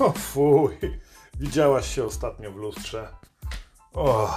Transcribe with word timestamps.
O 0.00 0.12
fuj, 0.12 0.78
widziałaś 1.40 1.94
się 1.94 2.04
ostatnio 2.04 2.52
w 2.52 2.56
lustrze. 2.56 3.08
O, 3.94 4.30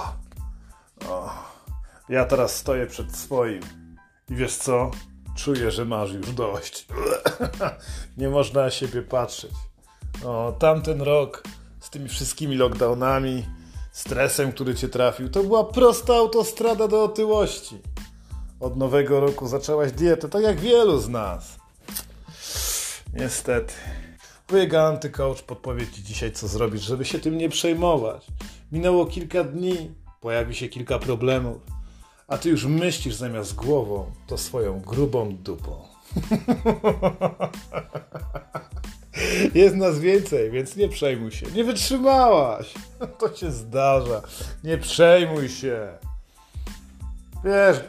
o. 1.08 1.30
Ja 2.08 2.24
teraz 2.24 2.56
stoję 2.56 2.86
przed 2.86 3.16
swoim 3.16 3.60
i 4.30 4.34
wiesz 4.34 4.56
co? 4.56 4.90
Czuję, 5.36 5.70
że 5.70 5.84
masz 5.84 6.12
już 6.12 6.32
dość. 6.32 6.86
Nie 8.18 8.28
można 8.28 8.62
na 8.62 8.70
siebie 8.70 9.02
patrzeć. 9.02 9.52
O, 10.24 10.52
tamten 10.58 11.02
rok 11.02 11.42
z 11.80 11.90
tymi 11.90 12.08
wszystkimi 12.08 12.56
lockdownami, 12.56 13.46
stresem, 13.92 14.52
który 14.52 14.74
cię 14.74 14.88
trafił, 14.88 15.28
to 15.28 15.42
była 15.42 15.64
prosta 15.64 16.14
autostrada 16.14 16.88
do 16.88 17.04
otyłości. 17.04 17.78
Od 18.60 18.76
nowego 18.76 19.20
roku 19.20 19.48
zaczęłaś 19.48 19.92
dietę, 19.92 20.28
tak 20.28 20.42
jak 20.42 20.60
wielu 20.60 21.00
z 21.00 21.08
nas. 21.08 21.56
Niestety. 23.14 23.74
Wujek 24.48 24.74
antycoach 24.74 25.42
podpowie 25.42 25.86
Ci 25.86 26.02
dzisiaj, 26.02 26.32
co 26.32 26.48
zrobić, 26.48 26.82
żeby 26.82 27.04
się 27.04 27.18
tym 27.18 27.38
nie 27.38 27.48
przejmować. 27.48 28.26
Minęło 28.72 29.06
kilka 29.06 29.44
dni, 29.44 29.90
pojawi 30.20 30.54
się 30.54 30.68
kilka 30.68 30.98
problemów, 30.98 31.62
a 32.28 32.38
Ty 32.38 32.48
już 32.48 32.64
myślisz 32.64 33.14
zamiast 33.14 33.54
głową, 33.54 34.12
to 34.26 34.38
swoją 34.38 34.80
grubą 34.80 35.36
dupą. 35.36 35.76
Jest 39.54 39.76
nas 39.76 39.98
więcej, 39.98 40.50
więc 40.50 40.76
nie 40.76 40.88
przejmuj 40.88 41.30
się. 41.30 41.46
Nie 41.46 41.64
wytrzymałaś. 41.64 42.74
To 43.18 43.36
się 43.36 43.50
zdarza. 43.50 44.22
Nie 44.64 44.78
przejmuj 44.78 45.48
się. 45.48 45.88
Wiesz, 47.44 47.80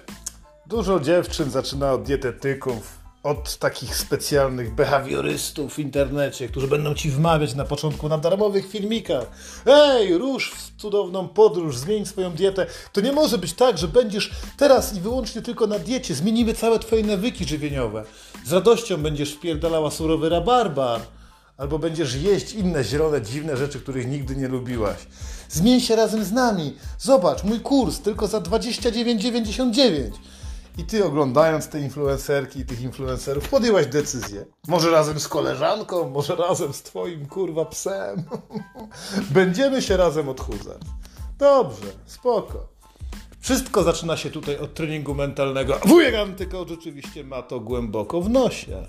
dużo 0.65 0.99
dziewczyn 0.99 1.51
zaczyna 1.51 1.91
od 1.91 2.04
dietetyków, 2.04 3.02
od 3.23 3.58
takich 3.58 3.95
specjalnych 3.95 4.76
behawiorystów 4.76 5.74
w 5.74 5.79
internecie, 5.79 6.48
którzy 6.48 6.68
będą 6.68 6.93
ci 6.93 7.10
wmawiać 7.10 7.55
na 7.55 7.66
początku 7.66 8.10
na 8.10 8.18
darmowych 8.18 8.70
filmikach. 8.70 9.26
Ej, 9.66 10.18
rusz 10.18 10.52
w 10.52 10.82
cudowną 10.82 11.27
podróż, 11.27 11.77
zmień 11.77 12.05
swoją 12.05 12.32
dietę. 12.32 12.66
To 12.94 13.01
nie 13.01 13.12
może 13.12 13.38
być 13.38 13.54
tak, 13.54 13.77
że 13.77 13.88
będziesz 13.88 14.32
teraz 14.57 14.98
i 14.98 15.01
wyłącznie 15.01 15.41
tylko 15.41 15.68
na 15.68 15.79
diecie. 15.79 16.16
Zmienimy 16.16 16.54
całe 16.54 16.79
twoje 16.79 17.04
nawyki 17.04 17.46
żywieniowe. 17.46 18.04
Z 18.46 18.54
radością 18.54 18.98
będziesz 18.98 19.34
wpierdalała 19.34 19.91
surowy 19.91 20.29
rabarbar. 20.29 21.01
Albo 21.57 21.79
będziesz 21.79 22.16
jeść 22.16 22.54
inne 22.54 22.84
zielone, 22.84 23.21
dziwne 23.21 23.57
rzeczy, 23.57 23.79
których 23.79 24.07
nigdy 24.07 24.35
nie 24.35 24.48
lubiłaś. 24.48 24.98
Zmień 25.49 25.82
się 25.82 25.96
razem 25.96 26.24
z 26.24 26.32
nami. 26.32 26.76
Zobacz, 26.99 27.44
mój 27.44 27.60
kurs 27.60 27.99
tylko 27.99 28.27
za 28.27 28.40
29,99. 28.40 30.12
I 30.77 30.84
ty 30.84 31.05
oglądając 31.05 31.68
te 31.68 31.79
influencerki 31.79 32.60
i 32.60 32.66
tych 32.66 32.82
influencerów 32.82 33.49
podjęłaś 33.49 33.88
decyzję. 33.88 34.46
Może 34.68 34.91
razem 34.91 35.20
z 35.20 35.27
koleżanką, 35.27 36.10
może 36.10 36.35
razem 36.35 36.74
z 36.74 36.84
twoim 36.84 37.26
kurwa 37.26 37.66
psem. 37.66 38.24
Będziemy 39.32 39.82
się 39.82 39.98
razem 39.98 40.29
odchudzać. 40.29 40.82
Dobrze, 41.40 41.88
spoko. 42.05 42.68
Wszystko 43.40 43.84
zaczyna 43.84 44.18
się 44.18 44.29
tutaj 44.29 44.57
od 44.57 44.74
treningu 44.74 45.16
mentalnego. 45.16 45.79
Wujek 45.85 46.16
Antykołcz 46.16 46.71
oczywiście 46.71 47.24
ma 47.24 47.41
to 47.41 47.60
głęboko 47.60 48.21
w 48.21 48.29
nosie. 48.29 48.88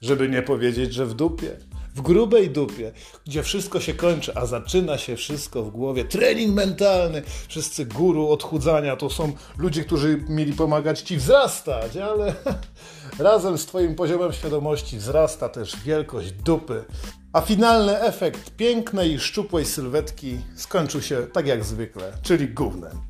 Żeby 0.00 0.28
nie 0.28 0.42
powiedzieć, 0.42 0.94
że 0.94 1.06
w 1.06 1.14
dupie. 1.14 1.56
W 1.96 2.02
grubej 2.02 2.50
dupie, 2.50 2.92
gdzie 3.26 3.42
wszystko 3.42 3.80
się 3.80 3.94
kończy, 3.94 4.32
a 4.34 4.46
zaczyna 4.46 4.98
się 4.98 5.16
wszystko 5.16 5.62
w 5.62 5.70
głowie. 5.70 6.04
Trening 6.04 6.54
mentalny. 6.54 7.22
Wszyscy 7.48 7.86
guru 7.86 8.28
odchudzania 8.28 8.96
to 8.96 9.10
są 9.10 9.32
ludzie, 9.58 9.84
którzy 9.84 10.24
mieli 10.28 10.52
pomagać 10.52 11.00
ci 11.00 11.16
wzrastać, 11.16 11.96
ale 11.96 12.34
razem 13.18 13.58
z 13.58 13.66
twoim 13.66 13.94
poziomem 13.94 14.32
świadomości 14.32 14.98
wzrasta 14.98 15.48
też 15.48 15.76
wielkość 15.76 16.32
dupy. 16.32 16.84
A 17.32 17.40
finalny 17.40 18.00
efekt 18.00 18.50
pięknej 18.50 19.20
szczupłej 19.20 19.64
sylwetki 19.64 20.38
skończył 20.56 21.02
się 21.02 21.26
tak 21.32 21.46
jak 21.46 21.64
zwykle, 21.64 22.12
czyli 22.22 22.48
gównem. 22.48 23.00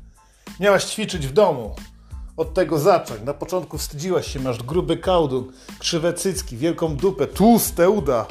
Miałaś 0.59 0.85
ćwiczyć 0.85 1.27
w 1.27 1.33
domu, 1.33 1.75
od 2.37 2.53
tego 2.53 2.79
zacząć. 2.79 3.21
Na 3.21 3.33
początku 3.33 3.77
wstydziłaś 3.77 4.33
się, 4.33 4.39
masz 4.39 4.63
gruby 4.63 4.97
kałdun, 4.97 5.51
krzywe 5.79 6.13
cycki, 6.13 6.57
wielką 6.57 6.95
dupę, 6.95 7.27
tłuste 7.27 7.89
uda. 7.89 8.25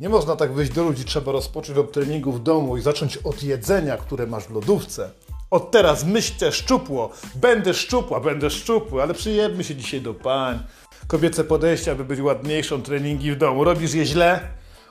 Nie 0.00 0.08
można 0.08 0.36
tak 0.36 0.52
wyjść 0.52 0.72
do 0.72 0.82
ludzi, 0.82 1.04
trzeba 1.04 1.32
rozpocząć 1.32 1.78
od 1.78 1.92
treningu 1.92 2.32
w 2.32 2.42
domu 2.42 2.76
i 2.76 2.80
zacząć 2.80 3.16
od 3.16 3.42
jedzenia, 3.42 3.96
które 3.96 4.26
masz 4.26 4.44
w 4.44 4.50
lodówce. 4.50 5.10
Od 5.50 5.70
teraz 5.70 6.04
myślcie 6.04 6.52
szczupło, 6.52 7.10
będę 7.34 7.74
szczupła, 7.74 8.20
będę 8.20 8.50
szczupły, 8.50 9.02
ale 9.02 9.14
przyjemmy 9.14 9.64
się 9.64 9.76
dzisiaj 9.76 10.00
do 10.00 10.14
pań. 10.14 10.58
Kobiece 11.06 11.44
podejście, 11.44 11.92
aby 11.92 12.04
być 12.04 12.20
ładniejszą, 12.20 12.82
treningi 12.82 13.32
w 13.32 13.36
domu. 13.36 13.64
Robisz 13.64 13.94
je 13.94 14.06
źle? 14.06 14.40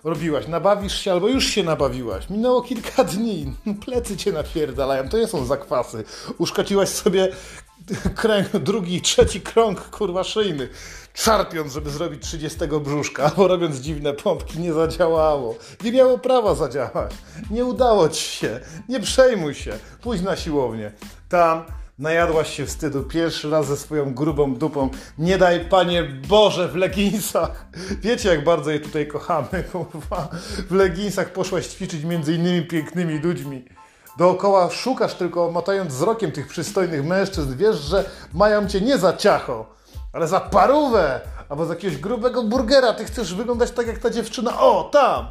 Robiłaś, 0.04 0.48
nabawisz 0.48 1.00
się 1.00 1.12
albo 1.12 1.28
już 1.28 1.46
się 1.46 1.64
nabawiłaś. 1.64 2.30
Minęło 2.30 2.62
kilka 2.62 3.04
dni, 3.04 3.54
plecy 3.86 4.18
cię 4.18 4.32
napierdalają, 4.32 5.10
to 5.10 5.18
nie 5.18 5.28
są 5.28 5.46
zakwasy. 5.46 6.04
Uszkaciłaś 6.38 6.90
sobie 6.90 7.32
kręg, 8.22 8.52
drugi, 8.52 9.02
trzeci 9.02 9.42
krąg, 9.42 9.90
kurwa, 9.90 10.24
szyjny. 10.24 10.70
Szarpiąc, 11.14 11.74
żeby 11.74 11.90
zrobić 11.90 12.24
30 12.24 12.60
brzuszka, 12.82 13.24
albo 13.30 13.48
robiąc 13.48 13.76
dziwne 13.76 14.14
pompki, 14.14 14.60
nie 14.60 14.74
zadziałało. 14.74 15.56
Nie 15.84 15.92
miało 15.92 16.18
prawa 16.18 16.56
zadziałać. 16.56 17.12
Nie 17.52 17.66
udało 17.66 18.10
ci 18.10 18.24
się. 18.24 18.60
Nie 18.90 19.00
przejmuj 19.00 19.56
się. 19.56 19.80
Pójdź 20.02 20.22
na 20.22 20.36
siłownię. 20.36 20.92
Tam 21.30 21.64
najadłaś 22.00 22.54
się 22.54 22.66
wstydu 22.66 23.04
pierwszy 23.04 23.50
raz 23.50 23.68
ze 23.68 23.78
swoją 23.78 24.14
grubą 24.14 24.56
dupą. 24.56 24.90
Nie 25.18 25.38
daj, 25.38 25.66
Panie 25.66 26.04
Boże, 26.04 26.68
w 26.68 26.76
leginsach. 26.76 27.66
Wiecie, 28.02 28.30
jak 28.30 28.44
bardzo 28.44 28.72
je 28.72 28.80
tutaj 28.80 29.08
kochamy, 29.08 29.64
kurwa. 29.72 30.30
W 30.70 30.72
leginsach 30.72 31.34
poszłaś 31.34 31.68
ćwiczyć 31.68 32.04
między 32.04 32.34
innymi 32.34 32.66
pięknymi 32.66 33.20
ludźmi. 33.20 33.66
Dookoła 34.18 34.70
szukasz 34.70 35.14
tylko, 35.14 35.52
motając 35.52 35.94
wzrokiem 35.94 36.32
tych 36.32 36.48
przystojnych 36.48 37.06
mężczyzn. 37.06 37.58
Wiesz, 37.58 37.76
że 37.76 38.10
mają 38.34 38.68
cię 38.68 38.82
nie 38.82 38.98
za 38.98 39.14
ciacho, 39.14 39.66
ale 40.14 40.28
za 40.28 40.40
parówę 40.40 41.22
albo 41.50 41.66
za 41.66 41.74
jakiegoś 41.74 41.98
grubego 41.98 42.44
burgera. 42.44 42.94
Ty 42.94 43.06
chcesz 43.06 43.34
wyglądać 43.34 43.72
tak 43.72 43.88
jak 43.88 44.00
ta 44.00 44.10
dziewczyna. 44.10 44.60
O, 44.60 44.90
tam! 44.94 45.28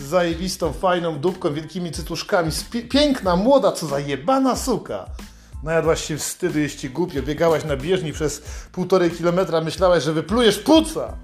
Z 0.00 0.02
zajebistą, 0.02 0.72
fajną 0.72 1.18
dupką, 1.18 1.54
wielkimi 1.54 1.92
cytuszkami. 1.92 2.50
Piękna, 2.90 3.36
młoda, 3.36 3.72
co 3.72 3.86
za 3.86 3.98
jebana 3.98 4.56
suka. 4.56 5.06
Najadłaś 5.62 6.04
się 6.04 6.16
wstydu, 6.18 6.58
jeśli 6.58 6.90
głupio. 6.90 7.22
Biegałaś 7.22 7.64
na 7.64 7.76
bieżni 7.76 8.12
przez 8.12 8.42
półtorej 8.72 9.10
kilometra, 9.10 9.60
myślałaś, 9.60 10.02
że 10.02 10.12
wyplujesz 10.12 10.58
puca. 10.58 11.14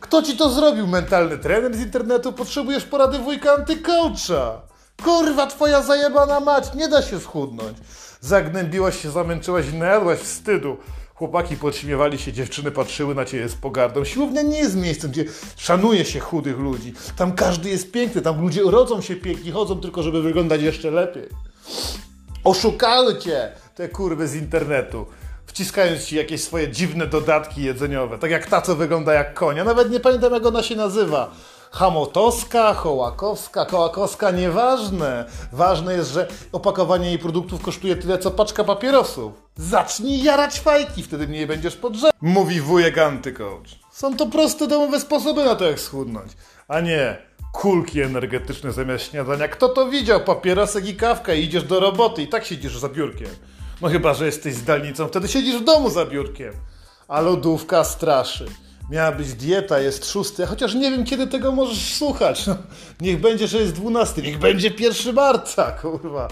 Kto 0.00 0.22
ci 0.22 0.36
to 0.36 0.50
zrobił? 0.50 0.86
Mentalny 0.86 1.38
trener 1.38 1.76
z 1.76 1.80
internetu? 1.80 2.32
Potrzebujesz 2.32 2.84
porady 2.84 3.18
wujka 3.18 3.52
antykołcza. 3.52 4.69
Kurwa, 5.04 5.46
twoja 5.46 5.82
zajebana 5.82 6.40
mać, 6.40 6.74
nie 6.74 6.88
da 6.88 7.02
się 7.02 7.20
schudnąć. 7.20 7.78
Zagnębiłaś 8.20 9.02
się, 9.02 9.10
zamęczyłaś 9.10 9.64
i 9.72 9.76
najadłaś 9.76 10.18
wstydu. 10.18 10.76
Chłopaki 11.14 11.56
podśmiewali 11.56 12.18
się, 12.18 12.32
dziewczyny 12.32 12.70
patrzyły 12.70 13.14
na 13.14 13.24
ciebie 13.24 13.48
z 13.48 13.54
pogardą. 13.54 14.04
Siłownia 14.04 14.42
nie 14.42 14.58
jest 14.58 14.76
miejscem, 14.76 15.10
gdzie 15.10 15.24
szanuje 15.56 16.04
się 16.04 16.20
chudych 16.20 16.58
ludzi. 16.58 16.94
Tam 17.16 17.32
każdy 17.32 17.68
jest 17.68 17.92
piękny, 17.92 18.22
tam 18.22 18.40
ludzie 18.40 18.62
rodzą 18.62 19.00
się 19.00 19.16
piękni, 19.16 19.50
chodzą 19.50 19.80
tylko, 19.80 20.02
żeby 20.02 20.22
wyglądać 20.22 20.62
jeszcze 20.62 20.90
lepiej. 20.90 21.28
Oszukały 22.44 23.18
cię 23.18 23.52
te 23.74 23.88
kurwy 23.88 24.28
z 24.28 24.34
internetu, 24.34 25.06
wciskając 25.46 26.04
ci 26.04 26.16
jakieś 26.16 26.42
swoje 26.44 26.68
dziwne 26.68 27.06
dodatki 27.06 27.62
jedzeniowe. 27.62 28.18
Tak 28.18 28.30
jak 28.30 28.46
ta, 28.46 28.62
co 28.62 28.76
wygląda 28.76 29.12
jak 29.12 29.34
konia. 29.34 29.64
Nawet 29.64 29.90
nie 29.90 30.00
pamiętam, 30.00 30.32
jak 30.32 30.46
ona 30.46 30.62
się 30.62 30.76
nazywa. 30.76 31.30
Hamotowska, 31.70 32.74
Hołakowska, 32.74 33.66
Kołakowska, 33.66 34.30
nieważne. 34.30 35.24
Ważne 35.52 35.94
jest, 35.94 36.10
że 36.10 36.28
opakowanie 36.52 37.08
jej 37.08 37.18
produktów 37.18 37.62
kosztuje 37.62 37.96
tyle, 37.96 38.18
co 38.18 38.30
paczka 38.30 38.64
papierosów. 38.64 39.32
Zacznij 39.56 40.22
jarać 40.22 40.60
fajki, 40.60 41.02
wtedy 41.02 41.28
nie 41.28 41.46
będziesz 41.46 41.76
podrzeć. 41.76 42.12
Mówi 42.20 42.60
wujek 42.60 42.98
antycoach. 42.98 43.62
Są 43.92 44.16
to 44.16 44.26
proste 44.26 44.66
domowe 44.66 45.00
sposoby 45.00 45.44
na 45.44 45.54
to, 45.54 45.64
jak 45.64 45.80
schudnąć. 45.80 46.32
A 46.68 46.80
nie 46.80 47.18
kulki 47.52 48.00
energetyczne 48.00 48.72
zamiast 48.72 49.04
śniadania. 49.04 49.48
Kto 49.48 49.68
to 49.68 49.86
widział? 49.88 50.20
Papierosek 50.20 50.88
i 50.88 50.96
kawka 50.96 51.34
i 51.34 51.44
idziesz 51.44 51.64
do 51.64 51.80
roboty 51.80 52.22
i 52.22 52.28
tak 52.28 52.44
siedzisz 52.44 52.78
za 52.78 52.88
biurkiem. 52.88 53.30
No 53.80 53.88
chyba, 53.88 54.14
że 54.14 54.26
jesteś 54.26 54.54
zdalnicą, 54.54 55.08
wtedy 55.08 55.28
siedzisz 55.28 55.60
w 55.60 55.64
domu 55.64 55.90
za 55.90 56.06
biurkiem. 56.06 56.54
A 57.08 57.20
lodówka 57.20 57.84
straszy. 57.84 58.46
Miała 58.90 59.12
być 59.12 59.34
dieta, 59.34 59.80
jest 59.80 60.10
szósty, 60.10 60.46
chociaż 60.46 60.74
nie 60.74 60.90
wiem, 60.90 61.04
kiedy 61.04 61.26
tego 61.26 61.52
możesz 61.52 61.94
słuchać. 61.94 62.46
No, 62.46 62.56
niech 63.00 63.20
będzie, 63.20 63.48
że 63.48 63.58
jest 63.58 63.72
dwunasty, 63.72 64.22
niech 64.22 64.38
będzie 64.38 64.70
pierwszy 64.70 65.12
marca, 65.12 65.72
kurwa. 65.72 66.28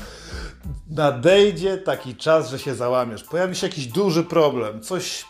Nadejdzie 0.91 1.79
taki 1.79 2.17
czas, 2.17 2.51
że 2.51 2.59
się 2.59 2.75
załamiesz. 2.75 3.25
Pojawi 3.25 3.57
się 3.57 3.67
jakiś 3.67 3.87
duży 3.87 4.25
problem, 4.25 4.81
coś... 4.81 5.25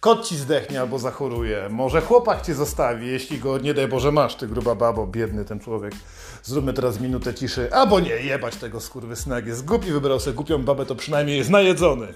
Kot 0.00 0.28
ci 0.28 0.36
zdechnie 0.36 0.80
albo 0.80 0.98
zachoruje, 0.98 1.68
może 1.70 2.00
chłopak 2.00 2.42
cię 2.42 2.54
zostawi, 2.54 3.06
jeśli 3.06 3.38
go, 3.38 3.58
nie 3.58 3.74
daj 3.74 3.88
Boże, 3.88 4.12
masz, 4.12 4.34
ty 4.34 4.48
gruba 4.48 4.74
babo, 4.74 5.06
biedny 5.06 5.44
ten 5.44 5.60
człowiek. 5.60 5.92
Zróbmy 6.42 6.72
teraz 6.72 7.00
minutę 7.00 7.34
ciszy, 7.34 7.74
albo 7.74 8.00
nie, 8.00 8.10
jebać 8.10 8.56
tego 8.56 8.80
skurwysyna, 8.80 9.36
jak 9.36 9.46
jest 9.46 9.64
głupi, 9.64 9.92
wybrał 9.92 10.20
sobie 10.20 10.34
głupią 10.34 10.64
babę, 10.64 10.86
to 10.86 10.94
przynajmniej 10.94 11.38
jest 11.38 11.50
najedzony. 11.50 12.14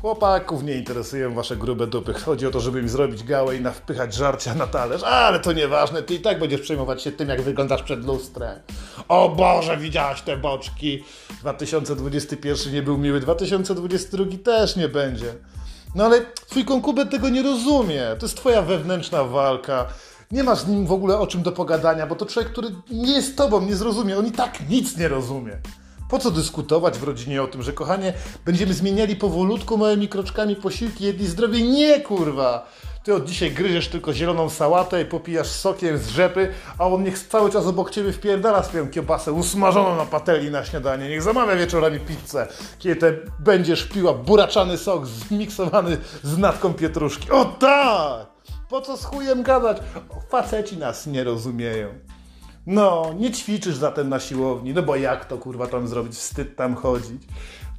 Chłopaków 0.00 0.62
nie 0.62 0.74
interesują 0.74 1.34
wasze 1.34 1.56
grube 1.56 1.86
dupy. 1.86 2.14
Chodzi 2.14 2.46
o 2.46 2.50
to, 2.50 2.60
żeby 2.60 2.80
im 2.80 2.88
zrobić 2.88 3.24
gałę 3.24 3.56
i 3.56 3.60
nawpychać 3.60 4.14
żarcia 4.14 4.54
na 4.54 4.66
talerz. 4.66 5.02
Ale 5.02 5.40
to 5.40 5.52
nieważne, 5.52 6.02
ty 6.02 6.14
i 6.14 6.20
tak 6.20 6.38
będziesz 6.38 6.60
przejmować 6.60 7.02
się 7.02 7.12
tym, 7.12 7.28
jak 7.28 7.42
wyglądasz 7.42 7.82
przed 7.82 8.04
lustrem. 8.04 8.58
O 9.08 9.28
Boże, 9.28 9.76
widziałaś 9.76 10.22
te 10.22 10.36
boczki. 10.36 11.04
2021 11.40 12.72
nie 12.72 12.82
był 12.82 12.98
miły, 12.98 13.20
2022 13.20 14.24
też 14.44 14.76
nie 14.76 14.88
będzie. 14.88 15.34
No 15.94 16.04
ale 16.04 16.20
twój 16.46 16.64
konkubent 16.64 17.10
tego 17.10 17.28
nie 17.28 17.42
rozumie. 17.42 18.02
To 18.18 18.26
jest 18.26 18.36
twoja 18.36 18.62
wewnętrzna 18.62 19.24
walka. 19.24 19.86
Nie 20.30 20.44
masz 20.44 20.58
z 20.58 20.68
nim 20.68 20.86
w 20.86 20.92
ogóle 20.92 21.18
o 21.18 21.26
czym 21.26 21.42
do 21.42 21.52
pogadania, 21.52 22.06
bo 22.06 22.16
to 22.16 22.26
człowiek, 22.26 22.52
który 22.52 22.68
nie 22.90 23.12
jest 23.12 23.36
tobą, 23.36 23.60
nie 23.60 23.76
zrozumie. 23.76 24.18
On 24.18 24.26
i 24.26 24.32
tak 24.32 24.68
nic 24.68 24.96
nie 24.96 25.08
rozumie. 25.08 25.56
Po 26.10 26.18
co 26.18 26.30
dyskutować 26.30 26.98
w 26.98 27.02
rodzinie 27.02 27.42
o 27.42 27.46
tym, 27.46 27.62
że 27.62 27.72
kochanie, 27.72 28.12
będziemy 28.44 28.74
zmieniali 28.74 29.16
powolutku 29.16 29.78
małymi 29.78 30.08
kroczkami 30.08 30.56
posiłki, 30.56 31.04
jedli 31.04 31.26
zdrowie? 31.26 31.62
Nie, 31.62 32.00
kurwa! 32.00 32.66
Ty 33.04 33.14
od 33.14 33.24
dzisiaj 33.24 33.50
gryziesz 33.50 33.88
tylko 33.88 34.12
zieloną 34.12 34.50
sałatę 34.50 35.02
i 35.02 35.04
popijasz 35.04 35.46
sokiem 35.46 35.98
z 35.98 36.08
rzepy, 36.08 36.52
a 36.78 36.86
on 36.86 37.04
niech 37.04 37.18
cały 37.18 37.50
czas 37.50 37.66
obok 37.66 37.90
ciebie 37.90 38.12
wpierdala 38.12 38.62
swoją 38.62 38.88
kiełbasę 38.88 39.32
usmażoną 39.32 39.96
na 39.96 40.06
patelni 40.06 40.50
na 40.50 40.64
śniadanie. 40.64 41.08
Niech 41.08 41.22
zamawia 41.22 41.56
wieczorami 41.56 42.00
pizzę, 42.00 42.48
kiedy 42.78 43.22
będziesz 43.38 43.84
piła 43.84 44.14
buraczany 44.14 44.78
sok 44.78 45.06
zmiksowany 45.06 45.96
z 46.22 46.38
natką 46.38 46.74
pietruszki. 46.74 47.30
O 47.30 47.44
tak! 47.44 48.26
Po 48.68 48.80
co 48.80 48.96
z 48.96 49.04
chujem 49.04 49.42
gadać? 49.42 49.76
Faceci 50.28 50.76
nas 50.76 51.06
nie 51.06 51.24
rozumieją. 51.24 51.88
No, 52.66 53.12
nie 53.18 53.30
ćwiczysz 53.30 53.76
zatem 53.76 54.08
na 54.08 54.20
siłowni, 54.20 54.74
no 54.74 54.82
bo 54.82 54.96
jak 54.96 55.24
to 55.24 55.38
kurwa 55.38 55.66
tam 55.66 55.88
zrobić? 55.88 56.12
Wstyd 56.12 56.56
tam 56.56 56.74
chodzić. 56.74 57.22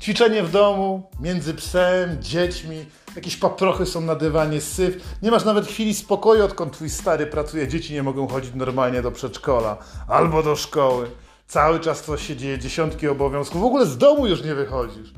Ćwiczenie 0.02 0.44
w 0.44 0.52
domu, 0.52 1.10
między 1.20 1.54
psem, 1.54 2.18
dziećmi, 2.22 2.86
jakieś 3.16 3.38
paprochy 3.38 3.86
są 3.86 4.02
na 4.02 4.16
dywanie, 4.16 4.62
syf. 4.62 5.18
Nie 5.22 5.32
masz 5.32 5.46
nawet 5.46 5.68
chwili 5.68 5.94
spokoju, 5.94 6.46
odkąd 6.46 6.74
twój 6.74 6.90
stary 6.90 7.28
pracuje, 7.28 7.68
dzieci 7.68 7.94
nie 7.94 8.04
mogą 8.04 8.28
chodzić 8.28 8.52
normalnie 8.56 9.02
do 9.02 9.12
przedszkola 9.12 9.78
albo 10.08 10.44
do 10.44 10.56
szkoły. 10.56 11.08
Cały 11.48 11.80
czas 11.80 12.04
coś 12.04 12.28
się 12.28 12.36
dzieje, 12.36 12.60
dziesiątki 12.60 13.08
obowiązków. 13.08 13.62
W 13.62 13.66
ogóle 13.66 13.86
z 13.86 13.98
domu 13.98 14.28
już 14.28 14.44
nie 14.44 14.56
wychodzisz. 14.56 15.14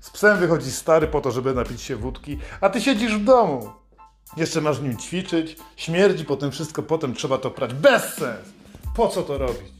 Z 0.00 0.10
psem 0.10 0.38
wychodzi 0.38 0.70
stary 0.70 1.06
po 1.06 1.20
to, 1.20 1.30
żeby 1.30 1.54
napić 1.54 1.82
się 1.82 1.96
wódki, 1.96 2.38
a 2.60 2.68
ty 2.68 2.80
siedzisz 2.80 3.16
w 3.16 3.24
domu. 3.24 3.70
Jeszcze 4.36 4.60
masz 4.60 4.80
nim 4.80 4.96
ćwiczyć, 4.96 5.56
śmierdzi 5.76 6.24
potem 6.24 6.50
wszystko, 6.50 6.82
potem 6.82 7.14
trzeba 7.14 7.38
to 7.38 7.50
prać. 7.50 7.74
Bez 7.74 8.02
sens! 8.14 8.63
Po 8.94 9.08
co 9.08 9.22
to 9.22 9.38
robić? 9.38 9.72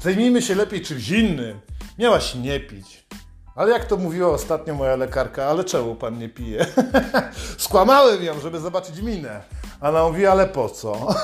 Zajmijmy 0.00 0.42
się 0.42 0.54
lepiej 0.54 0.82
czymś 0.82 1.08
innym. 1.08 1.60
Miałaś 1.98 2.34
nie 2.34 2.60
pić. 2.60 3.06
Ale 3.54 3.72
jak 3.72 3.84
to 3.84 3.96
mówiła 3.96 4.28
ostatnio 4.28 4.74
moja 4.74 4.96
lekarka, 4.96 5.44
ale 5.44 5.64
czemu 5.64 5.94
pan 5.94 6.18
nie 6.18 6.28
pije? 6.28 6.66
Skłamałem 7.58 8.24
ją, 8.24 8.40
żeby 8.40 8.60
zobaczyć 8.60 9.00
minę. 9.00 9.40
A 9.80 9.88
ona 9.88 10.04
mówi, 10.08 10.26
ale 10.26 10.46
po 10.46 10.68
co? 10.68 11.14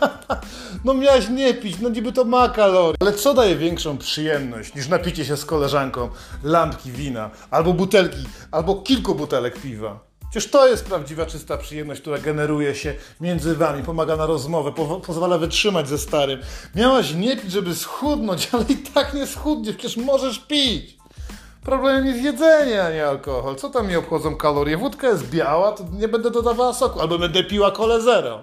no 0.84 0.94
miałaś 0.94 1.28
nie 1.28 1.54
pić, 1.54 1.80
no 1.80 1.88
niby 1.88 2.12
to 2.12 2.24
ma 2.24 2.48
kalorie. 2.48 2.96
Ale 3.00 3.12
co 3.12 3.34
daje 3.34 3.56
większą 3.56 3.98
przyjemność 3.98 4.74
niż 4.74 4.88
napicie 4.88 5.24
się 5.24 5.36
z 5.36 5.44
koleżanką 5.44 6.08
lampki 6.42 6.92
wina, 6.92 7.30
albo 7.50 7.72
butelki, 7.72 8.24
albo 8.50 8.74
kilku 8.74 9.14
butelek 9.14 9.60
piwa? 9.60 10.13
Przecież 10.34 10.50
to 10.50 10.68
jest 10.68 10.84
prawdziwa, 10.84 11.26
czysta 11.26 11.56
przyjemność, 11.56 12.00
która 12.00 12.18
generuje 12.18 12.74
się 12.74 12.94
między 13.20 13.54
wami, 13.54 13.82
pomaga 13.82 14.16
na 14.16 14.26
rozmowę, 14.26 14.72
po 14.72 15.00
pozwala 15.00 15.38
wytrzymać 15.38 15.88
ze 15.88 15.98
starym. 15.98 16.40
Miałaś 16.74 17.14
nie 17.14 17.36
pić, 17.36 17.52
żeby 17.52 17.74
schudnąć, 17.74 18.48
ale 18.52 18.64
i 18.68 18.76
tak 18.76 19.14
nie 19.14 19.26
schudniesz, 19.26 19.76
przecież 19.76 19.96
możesz 19.96 20.38
pić. 20.38 20.98
Problemem 21.62 22.06
jest 22.06 22.22
jedzenie, 22.22 22.82
a 22.82 22.90
nie 22.90 23.06
alkohol. 23.06 23.56
Co 23.56 23.70
tam 23.70 23.88
mi 23.88 23.96
obchodzą 23.96 24.36
kalorie? 24.36 24.76
Wódka 24.76 25.08
jest 25.08 25.30
biała, 25.30 25.72
to 25.72 25.84
nie 25.92 26.08
będę 26.08 26.30
dodawała 26.30 26.72
soku, 26.72 27.00
albo 27.00 27.18
będę 27.18 27.44
piła 27.44 27.70
kole 27.70 28.00
zero. 28.00 28.42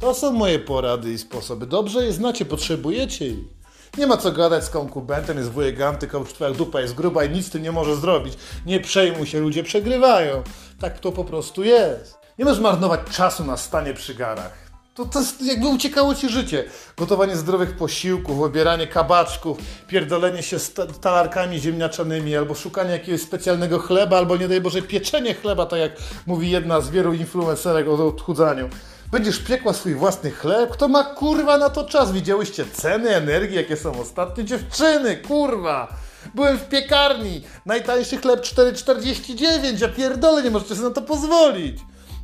To 0.00 0.14
są 0.14 0.32
moje 0.32 0.58
porady 0.58 1.12
i 1.12 1.18
sposoby. 1.18 1.66
Dobrze 1.66 2.04
je 2.04 2.12
znacie, 2.12 2.44
potrzebujecie 2.44 3.26
ich. 3.26 3.53
Nie 3.98 4.06
ma 4.06 4.16
co 4.16 4.32
gadać 4.32 4.64
z 4.64 4.70
konkubentem, 4.70 5.38
jest 5.38 5.50
wujek 5.50 5.80
antykołcz, 5.80 6.32
twoja 6.32 6.50
dupa 6.50 6.80
jest 6.80 6.94
gruba 6.94 7.24
i 7.24 7.30
nic 7.30 7.50
ty 7.50 7.60
nie 7.60 7.72
może 7.72 7.96
zrobić. 7.96 8.34
Nie 8.66 8.80
przejmuj 8.80 9.26
się, 9.26 9.40
ludzie 9.40 9.62
przegrywają. 9.62 10.42
Tak 10.80 10.98
to 10.98 11.12
po 11.12 11.24
prostu 11.24 11.64
jest. 11.64 12.18
Nie 12.38 12.44
możesz 12.44 12.60
marnować 12.60 13.00
czasu 13.10 13.44
na 13.44 13.56
stanie 13.56 13.94
przy 13.94 14.14
garach. 14.14 14.64
To, 14.94 15.04
to 15.04 15.18
jest 15.18 15.42
jakby 15.42 15.68
uciekało 15.68 16.14
ci 16.14 16.28
życie. 16.28 16.64
Gotowanie 16.96 17.36
zdrowych 17.36 17.76
posiłków, 17.76 18.42
obieranie 18.42 18.86
kabaczków, 18.86 19.58
pierdolenie 19.88 20.42
się 20.42 20.58
z 20.58 20.72
talarkami 21.00 21.60
ziemniaczanymi, 21.60 22.36
albo 22.36 22.54
szukanie 22.54 22.90
jakiegoś 22.90 23.20
specjalnego 23.20 23.78
chleba, 23.78 24.18
albo 24.18 24.36
nie 24.36 24.48
daj 24.48 24.60
Boże 24.60 24.82
pieczenie 24.82 25.34
chleba, 25.34 25.66
tak 25.66 25.80
jak 25.80 25.92
mówi 26.26 26.50
jedna 26.50 26.80
z 26.80 26.90
wielu 26.90 27.12
influencerek 27.12 27.88
o 27.88 28.08
odchudzaniu. 28.08 28.68
Będziesz 29.14 29.38
piekła 29.38 29.72
swój 29.72 29.94
własny 29.94 30.30
chleb? 30.30 30.70
Kto 30.70 30.88
ma 30.88 31.04
kurwa 31.04 31.58
na 31.58 31.70
to 31.70 31.84
czas? 31.84 32.12
Widziałyście 32.12 32.64
ceny 32.72 33.16
energii, 33.16 33.56
jakie 33.56 33.76
są 33.76 34.00
ostatnie? 34.00 34.44
Dziewczyny, 34.44 35.16
kurwa! 35.16 35.88
Byłem 36.34 36.58
w 36.58 36.68
piekarni. 36.68 37.42
Najtańszy 37.66 38.16
chleb 38.16 38.40
4,49. 38.40 39.80
Ja 39.82 39.88
pierdolę, 39.88 40.42
nie 40.42 40.50
możecie 40.50 40.74
sobie 40.74 40.88
na 40.88 40.94
to 40.94 41.02
pozwolić. 41.02 41.78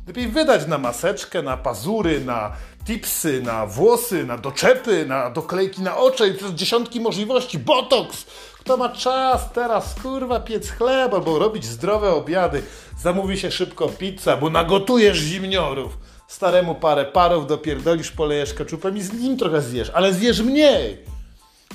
Lepiej 0.07 0.27
wydać 0.27 0.67
na 0.67 0.77
maseczkę, 0.77 1.41
na 1.41 1.57
pazury, 1.57 2.21
na 2.25 2.51
tipsy, 2.85 3.41
na 3.41 3.65
włosy, 3.65 4.25
na 4.25 4.37
doczepy, 4.37 5.05
na 5.05 5.29
doklejki 5.29 5.81
na 5.81 5.97
oczy 5.97 6.27
i 6.27 6.33
przez 6.33 6.51
dziesiątki 6.51 6.99
możliwości. 6.99 7.59
Botoks! 7.59 8.25
Kto 8.59 8.77
ma 8.77 8.89
czas 8.89 9.51
teraz, 9.53 9.95
kurwa, 10.03 10.39
piec 10.39 10.69
chleb 10.69 11.13
albo 11.13 11.39
robić 11.39 11.65
zdrowe 11.65 12.09
obiady? 12.13 12.63
Zamówi 13.01 13.37
się 13.37 13.51
szybko 13.51 13.89
pizza, 13.89 14.37
bo 14.37 14.49
nagotujesz 14.49 15.17
zimniorów. 15.17 15.97
Staremu 16.31 16.75
parę 16.75 17.05
parów 17.05 17.47
dopierdolisz, 17.47 18.11
polejesz 18.11 18.53
keczupem 18.53 18.97
i 18.97 19.01
z 19.01 19.13
nim 19.13 19.37
trochę 19.37 19.61
zjesz, 19.61 19.91
ale 19.93 20.13
zjesz 20.13 20.41
mniej. 20.41 20.97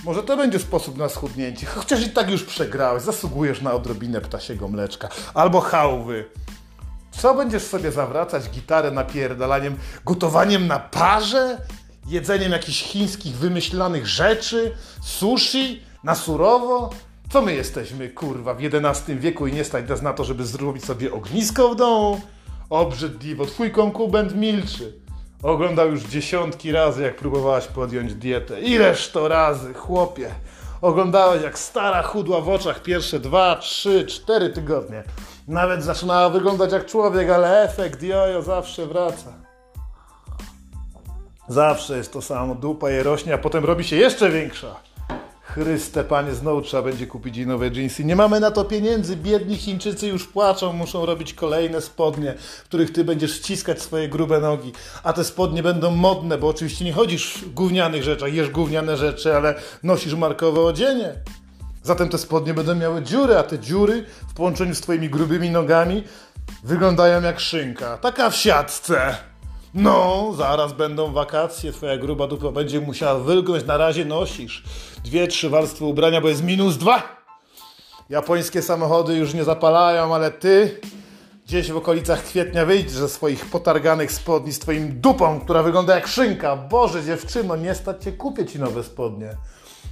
Może 0.04 0.22
to 0.22 0.36
będzie 0.36 0.58
sposób 0.58 0.98
na 0.98 1.08
schudnięcie. 1.08 1.66
Chociaż 1.66 2.06
i 2.06 2.10
tak 2.10 2.30
już 2.30 2.44
przegrałeś, 2.44 3.02
zasługujesz 3.02 3.62
na 3.62 3.72
odrobinę 3.72 4.20
ptasiego 4.20 4.68
mleczka 4.68 5.08
albo 5.34 5.60
chałwy. 5.60 6.24
Co 7.10 7.34
będziesz 7.34 7.62
sobie 7.62 7.92
zawracać 7.92 8.50
gitarę 8.50 8.90
napierdalaniem, 8.90 9.76
gotowaniem 10.04 10.66
na 10.66 10.78
parze? 10.78 11.58
Jedzeniem 12.06 12.52
jakichś 12.52 12.82
chińskich 12.82 13.36
wymyślanych 13.36 14.06
rzeczy? 14.06 14.76
Sushi? 15.02 15.82
Na 16.04 16.14
surowo? 16.14 16.90
Co 17.32 17.42
my 17.42 17.54
jesteśmy, 17.54 18.08
kurwa, 18.08 18.54
w 18.54 18.58
XI 18.60 19.16
wieku 19.16 19.46
i 19.46 19.52
nie 19.52 19.64
stać 19.64 19.88
nas 19.88 20.02
na 20.02 20.12
to, 20.12 20.24
żeby 20.24 20.46
zrobić 20.46 20.84
sobie 20.84 21.12
ognisko 21.12 21.68
w 21.68 21.76
domu? 21.76 22.20
Obrzydliwo, 22.70 23.46
twój 23.46 23.70
konkubent 23.70 24.34
milczy. 24.34 24.92
Oglądał 25.42 25.90
już 25.90 26.02
dziesiątki 26.02 26.72
razy, 26.72 27.02
jak 27.02 27.16
próbowałaś 27.16 27.66
podjąć 27.66 28.14
dietę. 28.14 28.60
Ileż 28.60 29.10
to 29.10 29.28
razy, 29.28 29.74
chłopie. 29.74 30.30
Oglądałeś 30.82 31.42
jak 31.42 31.58
stara 31.58 32.02
chudła 32.02 32.40
w 32.40 32.48
oczach 32.48 32.82
pierwsze 32.82 33.20
dwa, 33.20 33.56
trzy, 33.56 34.06
cztery 34.06 34.50
tygodnie. 34.50 35.04
Nawet 35.48 35.82
zaczynała 35.82 36.30
wyglądać 36.30 36.72
jak 36.72 36.86
człowiek, 36.86 37.30
ale 37.30 37.62
efekt 37.62 38.02
jojo 38.02 38.42
zawsze 38.42 38.86
wraca. 38.86 39.32
Zawsze 41.48 41.96
jest 41.96 42.12
to 42.12 42.22
samo, 42.22 42.54
dupa 42.54 42.90
je 42.90 43.02
rośnie, 43.02 43.34
a 43.34 43.38
potem 43.38 43.64
robi 43.64 43.84
się 43.84 43.96
jeszcze 43.96 44.30
większa. 44.30 44.76
Chryste, 45.56 46.04
panie, 46.04 46.34
znowu 46.34 46.62
trzeba 46.62 46.82
będzie 46.82 47.06
kupić 47.06 47.46
nowe 47.46 47.68
jeansy. 47.68 48.04
Nie 48.04 48.16
mamy 48.16 48.40
na 48.40 48.50
to 48.50 48.64
pieniędzy, 48.64 49.16
biedni 49.16 49.56
Chińczycy 49.56 50.06
już 50.06 50.26
płaczą, 50.26 50.72
muszą 50.72 51.06
robić 51.06 51.34
kolejne 51.34 51.80
spodnie, 51.80 52.34
w 52.34 52.64
których 52.64 52.92
ty 52.92 53.04
będziesz 53.04 53.34
ściskać 53.34 53.82
swoje 53.82 54.08
grube 54.08 54.40
nogi. 54.40 54.72
A 55.02 55.12
te 55.12 55.24
spodnie 55.24 55.62
będą 55.62 55.90
modne, 55.90 56.38
bo 56.38 56.48
oczywiście 56.48 56.84
nie 56.84 56.92
chodzisz 56.92 57.34
w 57.34 57.54
gównianych 57.54 58.02
rzeczach, 58.02 58.34
jesz 58.34 58.50
gówniane 58.50 58.96
rzeczy, 58.96 59.36
ale 59.36 59.54
nosisz 59.82 60.14
markowe 60.14 60.60
odzienie. 60.60 61.12
Zatem 61.82 62.08
te 62.08 62.18
spodnie 62.18 62.54
będą 62.54 62.74
miały 62.74 63.02
dziury, 63.02 63.36
a 63.36 63.42
te 63.42 63.58
dziury 63.58 64.04
w 64.28 64.34
połączeniu 64.34 64.74
z 64.74 64.80
twoimi 64.80 65.10
grubymi 65.10 65.50
nogami 65.50 66.04
wyglądają 66.64 67.22
jak 67.22 67.40
szynka. 67.40 67.98
Taka 67.98 68.30
w 68.30 68.36
siatce. 68.36 69.16
No, 69.76 70.32
zaraz 70.36 70.72
będą 70.72 71.12
wakacje, 71.12 71.72
twoja 71.72 71.96
gruba 71.96 72.26
dupa 72.26 72.50
będzie 72.50 72.80
musiała 72.80 73.18
wylgnąć, 73.18 73.64
na 73.64 73.76
razie 73.76 74.04
nosisz 74.04 74.62
dwie, 75.04 75.26
trzy 75.26 75.50
warstwy 75.50 75.84
ubrania, 75.84 76.20
bo 76.20 76.28
jest 76.28 76.44
minus 76.44 76.76
dwa. 76.76 77.02
Japońskie 78.10 78.62
samochody 78.62 79.16
już 79.16 79.34
nie 79.34 79.44
zapalają, 79.44 80.14
ale 80.14 80.30
ty 80.30 80.80
gdzieś 81.46 81.72
w 81.72 81.76
okolicach 81.76 82.24
kwietnia 82.24 82.66
wyjdziesz 82.66 82.92
ze 82.92 83.08
swoich 83.08 83.46
potarganych 83.46 84.12
spodni 84.12 84.52
z 84.52 84.58
twoim 84.58 85.00
dupą, 85.00 85.40
która 85.40 85.62
wygląda 85.62 85.94
jak 85.94 86.06
szynka. 86.06 86.56
Boże, 86.56 87.04
dziewczyno, 87.04 87.56
nie 87.56 87.74
stać 87.74 88.04
cię, 88.04 88.12
kupię 88.12 88.46
ci 88.46 88.58
nowe 88.58 88.82
spodnie. 88.82 89.36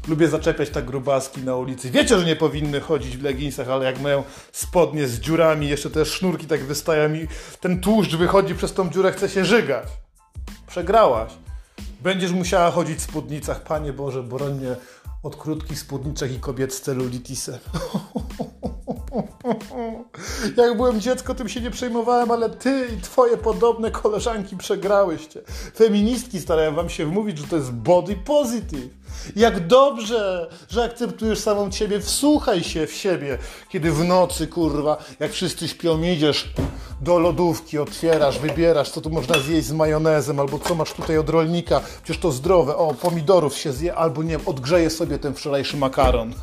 Lubię 0.09 0.29
zaczepiać 0.29 0.71
tak 0.71 0.85
grubaski 0.85 1.41
na 1.41 1.57
ulicy. 1.57 1.91
Wiecie, 1.91 2.19
że 2.19 2.25
nie 2.25 2.37
powinny 2.37 2.81
chodzić 2.81 3.17
w 3.17 3.23
leginsach, 3.23 3.69
ale 3.69 3.85
jak 3.85 4.01
mają 4.01 4.25
spodnie 4.53 5.09
z 5.09 5.21
dziurami, 5.21 5.69
jeszcze 5.69 5.91
te 5.91 6.05
sznurki 6.05 6.47
tak 6.47 6.65
wystają 6.65 7.15
i 7.15 7.29
ten 7.61 7.81
tłuszcz 7.81 8.17
wychodzi 8.17 8.55
przez 8.55 8.73
tą 8.73 8.91
dziurę, 8.91 9.13
chce 9.13 9.29
się 9.29 9.45
żygać. 9.45 9.89
Przegrałaś. 10.67 11.33
Będziesz 12.01 12.33
musiała 12.33 12.71
chodzić 12.71 12.99
w 12.99 13.03
spódnicach. 13.03 13.63
Panie 13.63 13.93
Boże, 13.93 14.23
broń 14.23 14.55
mnie 14.55 14.77
od 15.23 15.37
krótkich 15.37 15.79
spódniczek 15.79 16.33
i 16.33 16.41
kobiet 16.41 16.75
z 16.75 16.81
celulitisem. 16.81 17.59
Jak 20.57 20.77
byłem 20.77 21.01
dziecko, 21.01 21.35
tym 21.35 21.49
się 21.49 21.61
nie 21.61 21.71
przejmowałem, 21.71 22.31
ale 22.31 22.51
ty 22.51 22.89
i 22.99 23.01
twoje 23.01 23.37
podobne 23.37 23.91
koleżanki 23.91 24.57
przegrałyście. 24.57 25.41
Feministki 25.77 26.41
starają 26.41 26.75
wam 26.75 26.89
się 26.89 27.07
wmówić, 27.07 27.39
że 27.39 27.47
to 27.47 27.57
jest 27.57 27.73
body 27.73 28.17
positive. 28.17 28.91
Jak 29.37 29.67
dobrze, 29.67 30.51
że 30.69 30.85
akceptujesz 30.85 31.39
samą 31.39 31.71
ciebie, 31.71 32.01
wsłuchaj 32.01 32.65
się 32.65 32.87
w 32.87 32.93
siebie, 32.93 33.39
kiedy 33.69 33.93
w 33.93 34.05
nocy, 34.05 34.47
kurwa, 34.47 34.97
jak 35.21 35.33
wszyscy 35.33 35.69
śpią, 35.69 36.03
idziesz 36.03 36.53
do 37.01 37.19
lodówki, 37.19 37.79
otwierasz, 37.79 38.39
wybierasz, 38.39 38.91
co 38.91 39.01
tu 39.01 39.11
można 39.11 39.39
zjeść 39.39 39.67
z 39.67 39.73
majonezem, 39.73 40.41
albo 40.41 40.59
co 40.59 40.75
masz 40.75 40.93
tutaj 40.93 41.19
od 41.19 41.29
rolnika, 41.29 41.81
przecież 42.03 42.23
to 42.23 42.33
zdrowe, 42.33 42.77
o, 42.77 42.95
pomidorów 42.95 43.57
się 43.59 43.73
zje, 43.73 43.95
albo 43.95 44.23
nie 44.23 44.31
wiem, 44.31 44.41
odgrzeje 44.47 44.91
sobie 44.91 45.19
ten 45.19 45.35
wczorajszy 45.35 45.77
makaron. 45.77 46.35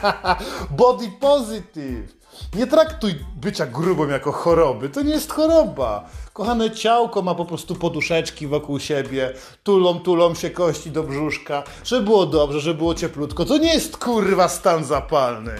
Body 0.78 1.10
positive. 1.20 2.25
Nie 2.54 2.66
traktuj 2.66 3.14
bycia 3.36 3.66
grubą 3.66 4.08
jako 4.08 4.32
choroby. 4.32 4.88
To 4.88 5.02
nie 5.02 5.12
jest 5.12 5.32
choroba. 5.32 6.08
Kochane 6.32 6.70
ciałko 6.70 7.22
ma 7.22 7.34
po 7.34 7.44
prostu 7.44 7.74
poduszeczki 7.74 8.46
wokół 8.46 8.80
siebie, 8.80 9.32
tulą, 9.62 10.00
tulą 10.00 10.34
się 10.34 10.50
kości 10.50 10.90
do 10.90 11.02
brzuszka, 11.02 11.62
żeby 11.84 12.04
było 12.04 12.26
dobrze, 12.26 12.60
żeby 12.60 12.78
było 12.78 12.94
cieplutko. 12.94 13.44
To 13.44 13.58
nie 13.58 13.74
jest 13.74 13.96
kurwa 13.96 14.48
stan 14.48 14.84
zapalny. 14.84 15.52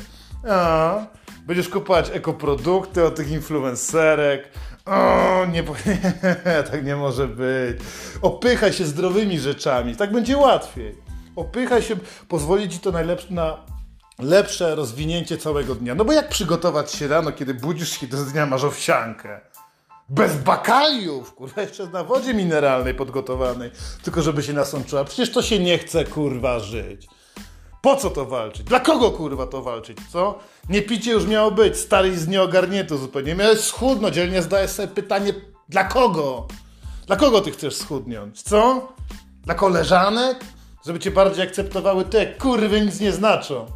A, 0.51 1.07
będziesz 1.47 1.69
kupować 1.69 2.11
ekoprodukty 2.13 3.05
od 3.05 3.15
tych 3.15 3.31
influencerek. 3.31 4.51
O, 4.87 5.47
nie, 5.53 5.63
tak 6.71 6.85
nie 6.85 6.97
może 6.97 7.29
być. 7.29 7.79
Opychaj 8.23 8.73
się 8.73 8.85
zdrowymi 8.85 9.39
rzeczami, 9.39 9.97
tak 9.97 10.13
będzie 10.13 10.37
łatwiej. 10.37 10.95
Opychaj 11.37 11.83
się, 11.83 11.97
pozwoli 12.29 12.69
ci 12.69 12.79
to 12.79 12.93
najlepsze 12.93 13.35
na 13.35 13.57
lepsze 14.19 14.75
rozwinięcie 14.75 15.39
całego 15.39 15.75
dnia. 15.75 15.95
No 15.95 16.05
bo 16.05 16.13
jak 16.13 16.29
przygotować 16.29 16.93
się 16.93 17.09
rano, 17.09 17.33
kiedy 17.33 17.55
budzisz 17.55 18.01
się 18.01 18.07
do 18.07 18.17
dnia, 18.17 18.47
masz 18.47 18.65
owsiankę? 18.65 19.41
Bez 20.09 20.37
bakaliów, 20.37 21.35
kurwa, 21.35 21.63
jeszcze 21.63 21.87
na 21.87 22.05
wodzie 22.05 22.35
mineralnej 22.35 22.95
podgotowanej, 22.95 23.71
tylko 24.03 24.23
żeby 24.23 24.43
się 24.43 24.53
nasączyła. 24.53 25.05
Przecież 25.05 25.33
to 25.33 25.43
się 25.43 25.59
nie 25.59 25.79
chce, 25.79 26.05
kurwa, 26.05 26.59
żyć. 26.61 27.07
Po 27.83 27.97
co 27.97 28.11
to 28.11 28.27
walczyć? 28.27 28.63
Dla 28.63 28.81
kogo, 28.81 29.11
kurwa, 29.11 29.47
to 29.47 29.63
walczyć, 29.63 29.99
co? 30.13 30.39
Nie 30.69 30.83
picie 30.83 31.13
już 31.13 31.27
miało 31.27 31.51
być, 31.51 31.77
stary 31.77 32.19
z 32.19 32.29
nieogarnięty 32.29 32.99
zupełnie. 32.99 33.35
Miałeś 33.35 33.61
schudnąć, 33.61 34.15
dzielnie 34.15 34.43
zdajesz 34.43 34.71
sobie 34.71 34.89
pytanie, 34.89 35.33
dla 35.69 35.85
kogo? 35.85 36.47
Dla 37.07 37.17
kogo 37.17 37.41
ty 37.41 37.51
chcesz 37.51 37.77
schudnąć, 37.77 38.43
co? 38.43 38.93
Dla 39.43 39.55
koleżanek? 39.55 40.45
Żeby 40.87 40.99
cię 40.99 41.11
bardziej 41.11 41.47
akceptowały 41.47 42.05
te 42.05 42.27
kurwy 42.27 42.81
nic 42.81 43.01
nie 43.01 43.13
znaczą 43.13 43.76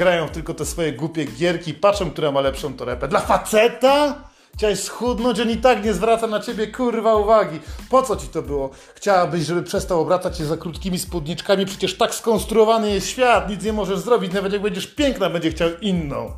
grają 0.00 0.28
tylko 0.28 0.54
te 0.54 0.66
swoje 0.66 0.92
głupie 0.92 1.24
gierki, 1.24 1.74
patrzą, 1.74 2.10
która 2.10 2.32
ma 2.32 2.40
lepszą 2.40 2.74
torebkę. 2.74 3.08
Dla 3.08 3.20
faceta? 3.20 4.14
Chciałeś 4.54 4.80
schudnąć, 4.80 5.40
on 5.40 5.50
i 5.50 5.56
tak 5.56 5.84
nie 5.84 5.94
zwraca 5.94 6.26
na 6.26 6.40
ciebie 6.40 6.66
kurwa 6.66 7.14
uwagi. 7.14 7.60
Po 7.90 8.02
co 8.02 8.16
ci 8.16 8.28
to 8.28 8.42
było? 8.42 8.70
Chciałabyś, 8.94 9.42
żeby 9.42 9.62
przestał 9.62 10.00
obracać 10.00 10.38
się 10.38 10.44
za 10.44 10.56
krótkimi 10.56 10.98
spódniczkami, 10.98 11.66
przecież 11.66 11.96
tak 11.98 12.14
skonstruowany 12.14 12.90
jest 12.90 13.08
świat, 13.08 13.50
nic 13.50 13.64
nie 13.64 13.72
możesz 13.72 13.98
zrobić, 13.98 14.32
nawet 14.32 14.52
jak 14.52 14.62
będziesz 14.62 14.86
piękna, 14.86 15.30
będzie 15.30 15.50
chciał 15.50 15.68
inną. 15.80 16.32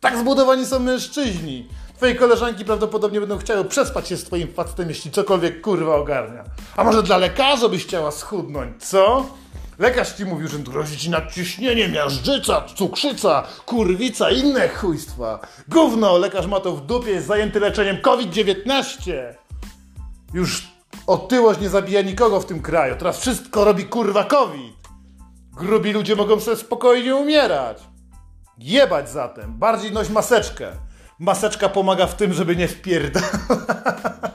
Tak 0.00 0.18
zbudowani 0.18 0.66
są 0.66 0.78
mężczyźni. 0.78 1.68
Twoje 1.96 2.14
koleżanki 2.14 2.64
prawdopodobnie 2.64 3.20
będą 3.20 3.38
chciały 3.38 3.64
przespać 3.64 4.08
się 4.08 4.16
z 4.16 4.24
twoim 4.24 4.52
facetem, 4.52 4.88
jeśli 4.88 5.10
cokolwiek 5.10 5.60
kurwa 5.60 5.96
ogarnia. 5.96 6.44
A 6.76 6.84
może 6.84 7.02
dla 7.02 7.18
lekarza 7.18 7.68
byś 7.68 7.86
chciała 7.86 8.10
schudnąć, 8.10 8.84
co? 8.84 9.26
Lekarz 9.78 10.12
ci 10.12 10.24
mówił, 10.24 10.48
że 10.48 10.58
grozi 10.58 10.98
ci 10.98 11.10
nadciśnienie, 11.10 11.88
miażdżyca, 11.88 12.60
cukrzyca, 12.76 13.42
kurwica, 13.66 14.30
inne 14.30 14.68
chujstwa. 14.68 15.38
Gówno, 15.68 16.18
lekarz 16.18 16.46
ma 16.46 16.60
to 16.60 16.76
w 16.76 16.86
dupie, 16.86 17.10
jest 17.10 17.26
zajęty 17.26 17.60
leczeniem 17.60 17.96
COVID-19. 17.96 19.12
Już 20.34 20.68
otyłość 21.06 21.60
nie 21.60 21.68
zabija 21.68 22.02
nikogo 22.02 22.40
w 22.40 22.46
tym 22.46 22.62
kraju, 22.62 22.96
teraz 22.98 23.18
wszystko 23.18 23.64
robi 23.64 23.84
kurwa 23.84 24.24
COVID. 24.24 24.74
Grubi 25.56 25.92
ludzie 25.92 26.16
mogą 26.16 26.40
sobie 26.40 26.56
spokojnie 26.56 27.16
umierać. 27.16 27.78
Jebać 28.58 29.10
zatem, 29.10 29.58
bardziej 29.58 29.92
noś 29.92 30.10
maseczkę. 30.10 30.72
Maseczka 31.18 31.68
pomaga 31.68 32.06
w 32.06 32.14
tym, 32.14 32.32
żeby 32.32 32.56
nie 32.56 32.68
wpierdalać. 32.68 33.30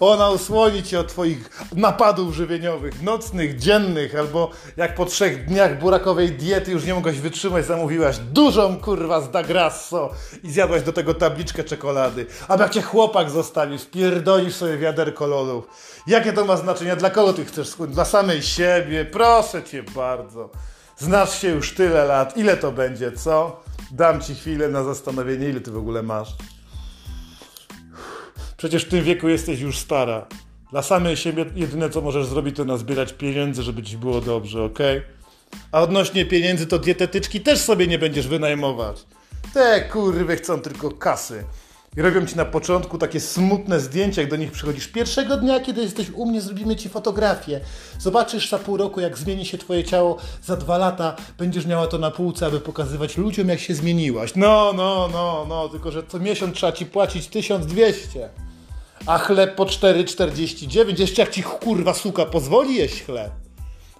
Ona 0.00 0.30
usłoni 0.30 0.82
cię 0.82 1.00
od 1.00 1.08
twoich 1.08 1.66
napadów 1.74 2.34
żywieniowych, 2.34 3.02
nocnych, 3.02 3.58
dziennych, 3.58 4.14
albo 4.14 4.50
jak 4.76 4.94
po 4.94 5.04
trzech 5.04 5.44
dniach 5.44 5.78
burakowej 5.78 6.30
diety 6.30 6.70
już 6.72 6.84
nie 6.84 6.94
mogłaś 6.94 7.18
wytrzymać, 7.18 7.66
zamówiłaś 7.66 8.18
dużą 8.18 8.76
kurwa 8.76 9.20
z 9.20 9.30
Dagrasso 9.30 10.10
i 10.42 10.50
zjadłaś 10.50 10.82
do 10.82 10.92
tego 10.92 11.14
tabliczkę 11.14 11.64
czekolady. 11.64 12.26
A 12.48 12.56
jak 12.56 12.70
cię 12.70 12.82
chłopak 12.82 13.30
zostawisz, 13.30 13.84
pierdolisz 13.86 14.54
sobie 14.54 14.78
wiaderko 14.78 15.26
lodów. 15.26 15.68
Jakie 16.06 16.32
to 16.32 16.44
ma 16.44 16.56
znaczenie? 16.56 16.96
Dla 16.96 17.10
kogo 17.10 17.32
ty 17.32 17.44
chcesz 17.44 17.68
schudnąć? 17.68 17.94
Dla 17.94 18.04
samej 18.04 18.42
siebie? 18.42 19.04
Proszę 19.04 19.62
cię 19.62 19.82
bardzo. 19.82 20.50
Znasz 20.98 21.40
się 21.40 21.48
już 21.48 21.74
tyle 21.74 22.04
lat. 22.04 22.36
Ile 22.36 22.56
to 22.56 22.72
będzie, 22.72 23.12
co? 23.12 23.60
Dam 23.92 24.20
ci 24.20 24.34
chwilę 24.34 24.68
na 24.68 24.84
zastanowienie, 24.84 25.48
ile 25.48 25.60
ty 25.60 25.70
w 25.70 25.78
ogóle 25.78 26.02
masz. 26.02 26.28
Przecież 28.56 28.84
w 28.84 28.88
tym 28.88 29.04
wieku 29.04 29.28
jesteś 29.28 29.60
już 29.60 29.78
stara. 29.78 30.26
Dla 30.70 30.82
samej 30.82 31.16
siebie 31.16 31.44
jedyne 31.54 31.90
co 31.90 32.00
możesz 32.00 32.26
zrobić 32.26 32.56
to 32.56 32.64
nazbierać 32.64 33.12
pieniędzy, 33.12 33.62
żeby 33.62 33.82
ci 33.82 33.96
było 33.96 34.20
dobrze, 34.20 34.62
ok? 34.62 34.78
A 35.72 35.80
odnośnie 35.80 36.26
pieniędzy 36.26 36.66
to 36.66 36.78
dietetyczki 36.78 37.40
też 37.40 37.58
sobie 37.58 37.86
nie 37.86 37.98
będziesz 37.98 38.28
wynajmować. 38.28 39.06
Te 39.54 39.80
kurwy 39.80 40.36
chcą 40.36 40.60
tylko 40.60 40.90
kasy. 40.90 41.44
I 41.96 42.02
robią 42.02 42.26
ci 42.26 42.36
na 42.36 42.44
początku 42.44 42.98
takie 42.98 43.20
smutne 43.20 43.80
zdjęcia, 43.80 44.20
jak 44.20 44.30
do 44.30 44.36
nich 44.36 44.52
przychodzisz. 44.52 44.88
Pierwszego 44.88 45.36
dnia, 45.36 45.60
kiedy 45.60 45.82
jesteś 45.82 46.10
u 46.10 46.26
mnie, 46.26 46.40
zrobimy 46.40 46.76
ci 46.76 46.88
fotografię. 46.88 47.60
Zobaczysz 47.98 48.50
za 48.50 48.58
pół 48.58 48.76
roku, 48.76 49.00
jak 49.00 49.18
zmieni 49.18 49.46
się 49.46 49.58
twoje 49.58 49.84
ciało. 49.84 50.16
Za 50.42 50.56
dwa 50.56 50.78
lata 50.78 51.16
będziesz 51.38 51.66
miała 51.66 51.86
to 51.86 51.98
na 51.98 52.10
półce, 52.10 52.46
aby 52.46 52.60
pokazywać 52.60 53.16
ludziom, 53.16 53.48
jak 53.48 53.60
się 53.60 53.74
zmieniłaś. 53.74 54.32
No, 54.36 54.72
no, 54.76 55.08
no, 55.12 55.46
no, 55.48 55.68
tylko 55.68 55.90
że 55.90 56.02
co 56.08 56.18
miesiąc 56.18 56.56
trzeba 56.56 56.72
ci 56.72 56.86
płacić 56.86 57.26
1200 57.26 58.28
a 59.06 59.18
chleb 59.18 59.54
po 59.54 59.64
4,49. 59.64 61.00
Jeszcze 61.00 61.22
jak 61.22 61.30
ci 61.30 61.42
kurwa 61.42 61.94
suka 61.94 62.26
pozwoli 62.26 62.74
jeść 62.74 63.02
chleb. 63.02 63.32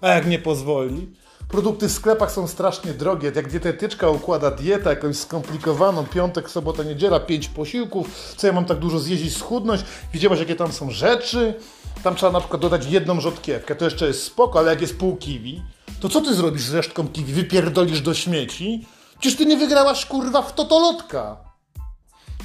A 0.01 0.09
jak 0.09 0.27
nie 0.27 0.39
pozwoli? 0.39 1.09
Produkty 1.49 1.89
w 1.89 1.93
sklepach 1.93 2.33
są 2.33 2.49
strasznie 2.49 2.93
drogie. 2.93 3.33
Jak 3.37 3.51
dietetyczka 3.51 4.11
układa 4.11 4.51
dietę 4.51 4.91
jakąś 4.91 5.17
skomplikowaną, 5.17 6.07
piątek, 6.07 6.51
sobota, 6.51 6.83
niedziela, 6.83 7.21
pięć 7.21 7.49
posiłków, 7.49 8.35
co 8.37 8.47
ja 8.47 8.53
mam 8.53 8.65
tak 8.65 8.79
dużo 8.79 8.99
zjeść 8.99 9.25
i 9.25 9.31
schudnąć? 9.31 9.81
Widziałaś, 10.13 10.39
jakie 10.39 10.57
tam 10.57 10.73
są 10.73 10.91
rzeczy? 10.91 11.55
Tam 12.03 12.15
trzeba 12.15 12.33
na 12.33 12.41
przykład 12.41 12.63
dodać 12.63 12.87
jedną 12.87 13.21
rzodkiewkę, 13.21 13.77
to 13.77 13.85
jeszcze 13.85 14.07
jest 14.07 14.23
spoko, 14.23 14.59
ale 14.59 14.71
jak 14.71 14.81
jest 14.81 14.99
pół 14.99 15.17
kiwi, 15.17 15.63
to 16.01 16.09
co 16.09 16.21
ty 16.21 16.35
zrobisz 16.35 16.63
z 16.63 16.75
resztką 16.75 17.09
kiwi? 17.09 17.33
Wypierdolisz 17.33 18.01
do 18.01 18.15
śmieci? 18.15 18.87
Przecież 19.21 19.39
ty 19.39 19.47
nie 19.47 19.57
wygrałaś 19.57 20.07
kurwa 20.07 20.43
w 20.43 20.55
totolotka. 20.55 21.46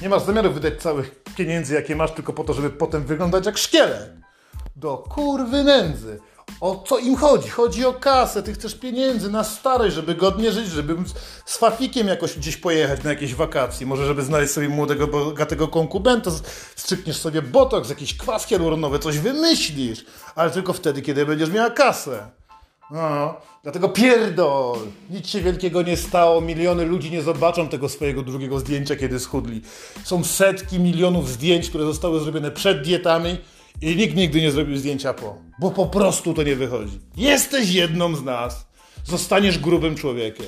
Nie 0.02 0.08
masz 0.08 0.22
zamiaru 0.22 0.52
wydać 0.52 0.82
całych 0.82 1.22
pieniędzy, 1.36 1.74
jakie 1.74 1.96
masz, 1.96 2.12
tylko 2.12 2.32
po 2.32 2.44
to, 2.44 2.52
żeby 2.52 2.70
potem 2.70 3.04
wyglądać 3.04 3.46
jak 3.46 3.58
szkielet. 3.58 4.12
Do 4.76 4.96
kurwy 4.96 5.64
nędzy. 5.64 6.20
O 6.60 6.84
co 6.86 6.98
im 6.98 7.16
chodzi? 7.16 7.48
Chodzi 7.48 7.84
o 7.84 7.92
kasę. 7.92 8.42
Ty 8.42 8.52
chcesz 8.52 8.74
pieniędzy 8.74 9.30
na 9.30 9.44
starość, 9.44 9.94
żeby 9.94 10.14
godnie 10.14 10.52
żyć, 10.52 10.66
żeby 10.66 10.96
z 11.46 11.56
fafikiem 11.56 12.06
jakoś 12.06 12.38
gdzieś 12.38 12.56
pojechać 12.56 13.02
na 13.02 13.10
jakieś 13.10 13.34
wakacje. 13.34 13.86
Może 13.86 14.06
żeby 14.06 14.22
znaleźć 14.22 14.52
sobie 14.52 14.68
młodego, 14.68 15.06
bogatego 15.06 15.68
konkubenta, 15.68 16.30
strzykniesz 16.76 17.16
sobie 17.16 17.42
botoks, 17.42 17.88
jakieś 17.88 18.16
kwaski 18.16 18.48
hialuronowe, 18.48 18.98
coś 18.98 19.18
wymyślisz. 19.18 20.04
Ale 20.34 20.50
tylko 20.50 20.72
wtedy, 20.72 21.02
kiedy 21.02 21.26
będziesz 21.26 21.50
miała 21.50 21.70
kasę. 21.70 22.30
No, 22.92 23.34
dlatego 23.62 23.88
pierdol! 23.88 24.78
Nic 25.10 25.28
się 25.28 25.40
wielkiego 25.40 25.82
nie 25.82 25.96
stało, 25.96 26.40
miliony 26.40 26.84
ludzi 26.84 27.10
nie 27.10 27.22
zobaczą 27.22 27.68
tego 27.68 27.88
swojego 27.88 28.22
drugiego 28.22 28.60
zdjęcia, 28.60 28.96
kiedy 28.96 29.20
schudli. 29.20 29.60
Są 30.04 30.24
setki 30.24 30.80
milionów 30.80 31.28
zdjęć, 31.28 31.68
które 31.68 31.84
zostały 31.84 32.20
zrobione 32.20 32.50
przed 32.50 32.82
dietami 32.82 33.36
i 33.82 33.96
nikt 33.96 34.16
nigdy 34.16 34.40
nie 34.40 34.50
zrobił 34.50 34.76
zdjęcia 34.76 35.14
po, 35.14 35.36
bo 35.60 35.70
po 35.70 35.86
prostu 35.86 36.34
to 36.34 36.42
nie 36.42 36.56
wychodzi. 36.56 37.00
Jesteś 37.16 37.70
jedną 37.70 38.16
z 38.16 38.22
nas. 38.22 38.66
Zostaniesz 39.04 39.58
grubym 39.58 39.94
człowiekiem. 39.94 40.46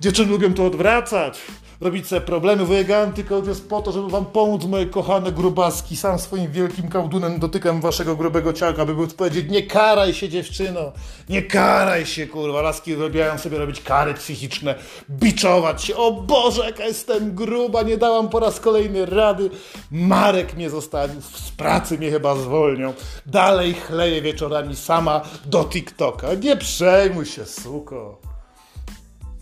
Dziewczyny 0.00 0.32
lubią 0.32 0.54
to 0.54 0.66
odwracać 0.66 1.38
robić 1.80 2.06
sobie 2.06 2.20
problemy. 2.20 2.64
Wujek 2.64 2.90
Antykołd 2.90 3.46
jest 3.46 3.68
po 3.68 3.82
to, 3.82 3.92
żeby 3.92 4.08
wam 4.08 4.26
pomóc, 4.26 4.64
moje 4.64 4.86
kochane 4.86 5.32
grubaski. 5.32 5.96
Sam 5.96 6.18
swoim 6.18 6.52
wielkim 6.52 6.88
kałdunem 6.88 7.38
dotykam 7.38 7.80
waszego 7.80 8.16
grubego 8.16 8.52
ciałka, 8.52 8.82
aby 8.82 9.08
powiedzieć, 9.08 9.50
nie 9.50 9.62
karaj 9.62 10.14
się 10.14 10.28
dziewczyno, 10.28 10.92
nie 11.28 11.42
karaj 11.42 12.06
się, 12.06 12.26
kurwa. 12.26 12.62
Laski 12.62 12.94
robiają 12.94 13.38
sobie 13.38 13.58
robić 13.58 13.80
kary 13.80 14.14
psychiczne, 14.14 14.74
biczować 15.10 15.84
się. 15.84 15.96
O 15.96 16.12
Boże, 16.12 16.64
jaka 16.64 16.84
jestem 16.84 17.34
gruba, 17.34 17.82
nie 17.82 17.96
dałam 17.96 18.28
po 18.28 18.40
raz 18.40 18.60
kolejny 18.60 19.06
rady. 19.06 19.50
Marek 19.90 20.56
mnie 20.56 20.70
zostawił, 20.70 21.20
z 21.20 21.50
pracy 21.50 21.98
mnie 21.98 22.10
chyba 22.10 22.34
zwolnią. 22.34 22.92
Dalej 23.26 23.74
chleję 23.74 24.22
wieczorami 24.22 24.76
sama 24.76 25.20
do 25.46 25.64
TikToka. 25.64 26.34
Nie 26.34 26.56
przejmuj 26.56 27.26
się, 27.26 27.44
suko. 27.44 28.29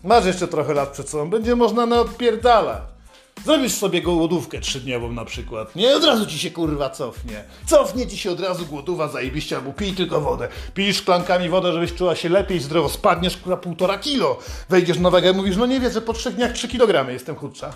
Masz 0.05 0.26
jeszcze 0.26 0.49
trochę 0.49 0.75
lat 0.75 0.88
przed 0.88 1.09
sobą, 1.09 1.31
będzie 1.31 1.57
można 1.57 1.87
naodpierdalać. 1.87 2.83
Zrobisz 3.45 3.73
sobie 3.73 4.02
głodówkę 4.02 4.61
trzydniową 4.61 5.12
na 5.12 5.25
przykład, 5.25 5.76
nie? 5.76 5.97
Od 5.97 6.05
razu 6.05 6.26
ci 6.26 6.38
się 6.38 6.50
kurwa 6.50 6.90
cofnie. 6.90 7.45
Cofnie 7.67 8.07
ci 8.07 8.19
się 8.19 8.31
od 8.31 8.40
razu 8.40 8.67
głodowa 8.67 9.09
zajebiście, 9.09 9.57
albo 9.57 9.73
pij 9.73 9.93
tylko 9.93 10.21
wodę. 10.21 10.49
Pij 10.75 10.95
szklankami 10.95 11.49
wodę, 11.49 11.73
żebyś 11.73 11.95
czuła 11.95 12.17
się 12.17 12.28
lepiej, 12.28 12.61
zdrowo. 12.61 12.88
Spadniesz 12.88 13.37
kurwa 13.37 13.57
półtora 13.57 13.99
kilo. 13.99 14.38
Wejdziesz 14.69 14.99
nowego 14.99 15.31
i 15.31 15.35
mówisz, 15.35 15.57
no 15.57 15.67
nie 15.67 15.81
wiedzę, 15.81 16.00
po 16.00 16.12
trzech 16.12 16.35
dniach 16.35 16.52
3 16.52 16.69
kg 16.69 17.12
jestem 17.12 17.37
chudsza. 17.37 17.73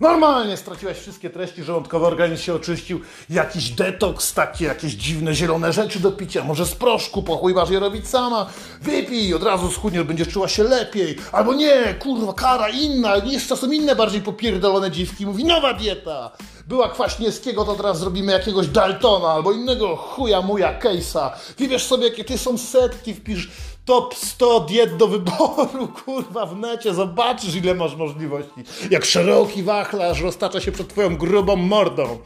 Normalnie 0.00 0.56
straciłaś 0.56 0.96
wszystkie 0.96 1.30
treści 1.30 1.62
żołądkowe, 1.62 2.06
organizm 2.06 2.42
się 2.42 2.54
oczyścił, 2.54 3.00
jakiś 3.30 3.70
detoks, 3.70 4.34
takie 4.34 4.64
jakieś 4.64 4.92
dziwne 4.92 5.34
zielone 5.34 5.72
rzeczy 5.72 6.00
do 6.00 6.12
picia, 6.12 6.44
może 6.44 6.66
z 6.66 6.74
proszku, 6.74 7.22
po 7.22 7.36
chuj 7.36 7.54
masz 7.54 7.70
je 7.70 7.80
robić 7.80 8.08
sama, 8.08 8.46
wypij, 8.82 9.34
od 9.34 9.42
razu 9.42 9.70
schudniesz, 9.70 10.02
będziesz 10.02 10.28
czuła 10.28 10.48
się 10.48 10.62
lepiej, 10.62 11.16
albo 11.32 11.54
nie, 11.54 11.94
kurwa, 11.94 12.32
kara 12.32 12.68
inna, 12.68 13.16
jeszcze 13.16 13.56
są 13.56 13.70
inne 13.70 13.96
bardziej 13.96 14.20
popierdolone 14.20 14.90
dziwki, 14.90 15.26
mówi 15.26 15.44
nowa 15.44 15.74
dieta, 15.74 16.30
była 16.66 16.88
Kwaśniewskiego, 16.88 17.64
to 17.64 17.74
teraz 17.74 17.98
zrobimy 17.98 18.32
jakiegoś 18.32 18.66
Daltona, 18.66 19.28
albo 19.28 19.52
innego 19.52 19.96
chuja 19.96 20.42
muja 20.42 20.78
Case'a, 20.78 21.30
wybierz 21.58 21.86
sobie, 21.86 22.08
jakie 22.08 22.24
ty 22.24 22.38
są 22.38 22.58
setki, 22.58 23.14
wpisz 23.14 23.50
top 23.84 24.14
100 24.14 24.60
diet 24.60 24.96
do 24.96 25.08
wyboru, 25.08 25.88
kurwa, 26.04 26.46
w 26.46 26.56
necie, 26.56 26.94
zobaczysz 26.94 27.54
ile 27.54 27.74
masz 27.74 27.96
możliwości. 27.96 28.64
Jak 28.90 29.04
szeroki 29.04 29.62
wachlarz 29.62 30.20
roztacza 30.20 30.60
się 30.60 30.72
przed 30.72 30.88
twoją 30.88 31.16
grubą 31.16 31.56
mordą. 31.56 32.18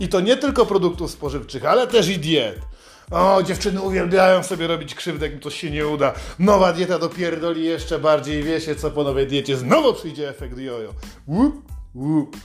I 0.00 0.08
to 0.08 0.20
nie 0.20 0.36
tylko 0.36 0.66
produktów 0.66 1.10
spożywczych, 1.10 1.64
ale 1.64 1.86
też 1.86 2.08
i 2.08 2.18
diet. 2.18 2.58
O, 3.10 3.42
dziewczyny 3.42 3.80
uwielbiają 3.80 4.42
sobie 4.42 4.66
robić 4.66 4.94
krzywdę, 4.94 5.26
jak 5.26 5.34
im 5.34 5.40
to 5.40 5.50
się 5.50 5.70
nie 5.70 5.86
uda. 5.86 6.12
Nowa 6.38 6.72
dieta 6.72 6.98
dopierdoli 6.98 7.64
jeszcze 7.64 7.98
bardziej, 7.98 8.42
wiecie 8.42 8.76
co 8.76 8.90
po 8.90 9.04
nowej 9.04 9.26
diecie, 9.26 9.56
znowu 9.56 9.94
przyjdzie 9.94 10.28
efekt 10.28 10.58
jojo. 10.58 10.94
Łup, 11.28 11.62
łup. 11.94 12.36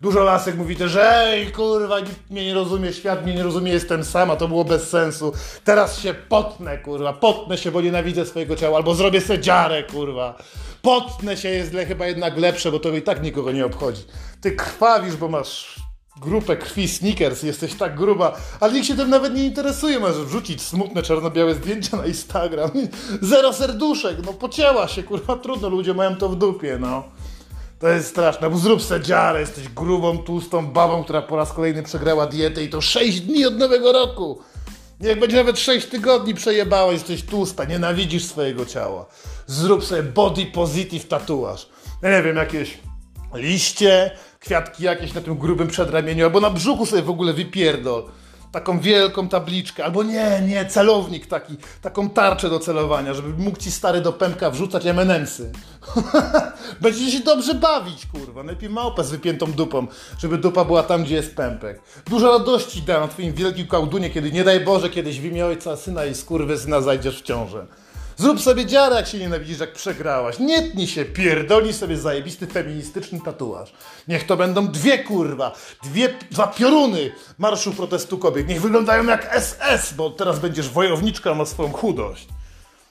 Dużo 0.00 0.24
lasek 0.24 0.56
mówi 0.56 0.76
też, 0.76 0.96
ej 1.00 1.52
kurwa, 1.52 2.00
nikt 2.00 2.30
mnie 2.30 2.46
nie 2.46 2.54
rozumie, 2.54 2.92
świat 2.92 3.24
mnie 3.24 3.34
nie 3.34 3.42
rozumie, 3.42 3.72
jestem 3.72 4.04
sama, 4.04 4.36
to 4.36 4.48
było 4.48 4.64
bez 4.64 4.88
sensu. 4.88 5.32
Teraz 5.64 5.98
się 5.98 6.14
potnę, 6.14 6.78
kurwa, 6.78 7.12
potnę 7.12 7.58
się, 7.58 7.70
bo 7.70 7.80
nienawidzę 7.80 8.26
swojego 8.26 8.56
ciała, 8.56 8.76
albo 8.76 8.94
zrobię 8.94 9.20
se 9.20 9.38
dziarę, 9.38 9.82
kurwa. 9.82 10.38
Potnę 10.82 11.36
się 11.36 11.48
jest 11.48 11.72
chyba 11.88 12.06
jednak 12.06 12.36
lepsze, 12.36 12.72
bo 12.72 12.78
to 12.78 12.92
i 12.92 13.02
tak 13.02 13.22
nikogo 13.22 13.52
nie 13.52 13.66
obchodzi. 13.66 14.02
Ty 14.40 14.52
krwawisz, 14.52 15.16
bo 15.16 15.28
masz 15.28 15.76
grupę 16.20 16.56
krwi 16.56 16.88
sneakers, 16.88 17.42
jesteś 17.42 17.74
tak 17.74 17.96
gruba, 17.96 18.36
ale 18.60 18.72
nikt 18.72 18.86
się 18.86 18.96
tym 18.96 19.10
nawet 19.10 19.34
nie 19.34 19.44
interesuje, 19.44 20.00
możesz 20.00 20.24
wrzucić 20.24 20.62
smutne 20.62 21.02
czarno-białe 21.02 21.54
zdjęcia 21.54 21.96
na 21.96 22.06
Instagram. 22.06 22.70
Zero 23.20 23.52
serduszek, 23.52 24.16
no 24.26 24.32
pocięła 24.32 24.88
się, 24.88 25.02
kurwa, 25.02 25.36
trudno, 25.36 25.68
ludzie 25.68 25.94
mają 25.94 26.16
to 26.16 26.28
w 26.28 26.36
dupie, 26.36 26.78
no. 26.80 27.04
To 27.78 27.88
jest 27.88 28.08
straszne, 28.08 28.50
bo 28.50 28.58
zrób 28.58 28.82
se 28.82 29.00
dziarę, 29.00 29.40
jesteś 29.40 29.68
grubą, 29.68 30.18
tłustą 30.18 30.66
babą, 30.66 31.04
która 31.04 31.22
po 31.22 31.36
raz 31.36 31.52
kolejny 31.52 31.82
przegrała 31.82 32.26
dietę 32.26 32.64
i 32.64 32.68
to 32.68 32.80
6 32.80 33.20
dni 33.20 33.46
od 33.46 33.58
nowego 33.58 33.92
roku. 33.92 34.40
Niech 35.00 35.20
będzie 35.20 35.36
nawet 35.36 35.58
6 35.58 35.86
tygodni 35.86 36.34
przejebała, 36.34 36.92
jesteś 36.92 37.22
tłusta, 37.22 37.64
nienawidzisz 37.64 38.24
swojego 38.24 38.66
ciała. 38.66 39.06
Zrób 39.46 39.84
sobie 39.84 40.02
body 40.02 40.46
positive 40.46 41.08
tatuaż. 41.08 41.68
Ja 42.02 42.10
nie 42.10 42.22
wiem, 42.22 42.36
jakieś 42.36 42.78
liście, 43.34 44.10
kwiatki 44.40 44.84
jakieś 44.84 45.14
na 45.14 45.20
tym 45.20 45.38
grubym 45.38 45.68
przedramieniu, 45.68 46.24
albo 46.24 46.40
na 46.40 46.50
brzuchu 46.50 46.86
sobie 46.86 47.02
w 47.02 47.10
ogóle 47.10 47.32
wypierdol 47.32 48.04
taką 48.56 48.80
wielką 48.80 49.28
tabliczkę, 49.28 49.84
albo 49.84 50.02
nie, 50.02 50.42
nie, 50.48 50.66
celownik 50.66 51.26
taki, 51.26 51.56
taką 51.82 52.10
tarczę 52.10 52.50
do 52.50 52.58
celowania, 52.58 53.14
żeby 53.14 53.42
mógł 53.42 53.58
ci 53.58 53.70
stary 53.70 54.00
do 54.00 54.12
pępka 54.12 54.50
wrzucać 54.50 54.86
emenemsy. 54.86 55.52
Będziecie 56.80 57.12
się 57.12 57.24
dobrze 57.24 57.54
bawić, 57.54 58.06
kurwa. 58.06 58.42
Najpierw 58.42 58.72
małpę 58.72 59.04
z 59.04 59.10
wypiętą 59.10 59.52
dupą, 59.52 59.86
żeby 60.18 60.38
dupa 60.38 60.64
była 60.64 60.82
tam, 60.82 61.04
gdzie 61.04 61.14
jest 61.14 61.36
pępek. 61.36 61.80
Dużo 62.06 62.38
radości 62.38 62.82
da 62.82 63.00
na 63.00 63.08
twoim 63.08 63.32
wielkim 63.32 63.66
kałdunie, 63.66 64.10
kiedy 64.10 64.32
nie 64.32 64.44
daj 64.44 64.60
Boże, 64.60 64.90
kiedyś 64.90 65.20
w 65.20 65.24
imię 65.24 65.46
ojca, 65.46 65.76
syna 65.76 66.04
i 66.04 66.14
skurwy 66.14 66.58
syna 66.58 66.80
zajdziesz 66.80 67.22
w 67.22 67.22
ciążę. 67.22 67.66
Zrób 68.16 68.40
sobie 68.40 68.66
dziarę, 68.66 68.96
jak 68.96 69.06
się 69.06 69.18
nienawidzisz, 69.18 69.58
jak 69.58 69.72
przegrałaś. 69.72 70.38
Nie 70.38 70.62
tnij 70.62 70.86
się, 70.86 71.04
pierdolnij 71.04 71.72
sobie 71.72 71.96
zajebisty 71.96 72.46
feministyczny 72.46 73.20
tatuaż. 73.24 73.72
Niech 74.08 74.26
to 74.26 74.36
będą 74.36 74.68
dwie 74.68 74.98
kurwa, 74.98 75.54
dwie, 75.84 76.14
dwa 76.30 76.46
pioruny 76.46 77.12
Marszu 77.38 77.72
Protestu 77.72 78.18
Kobiet. 78.18 78.48
Niech 78.48 78.60
wyglądają 78.60 79.06
jak 79.06 79.40
SS, 79.40 79.94
bo 79.94 80.10
teraz 80.10 80.38
będziesz 80.38 80.68
wojowniczka 80.68 81.34
na 81.34 81.46
swoją 81.46 81.72
chudość. 81.72 82.28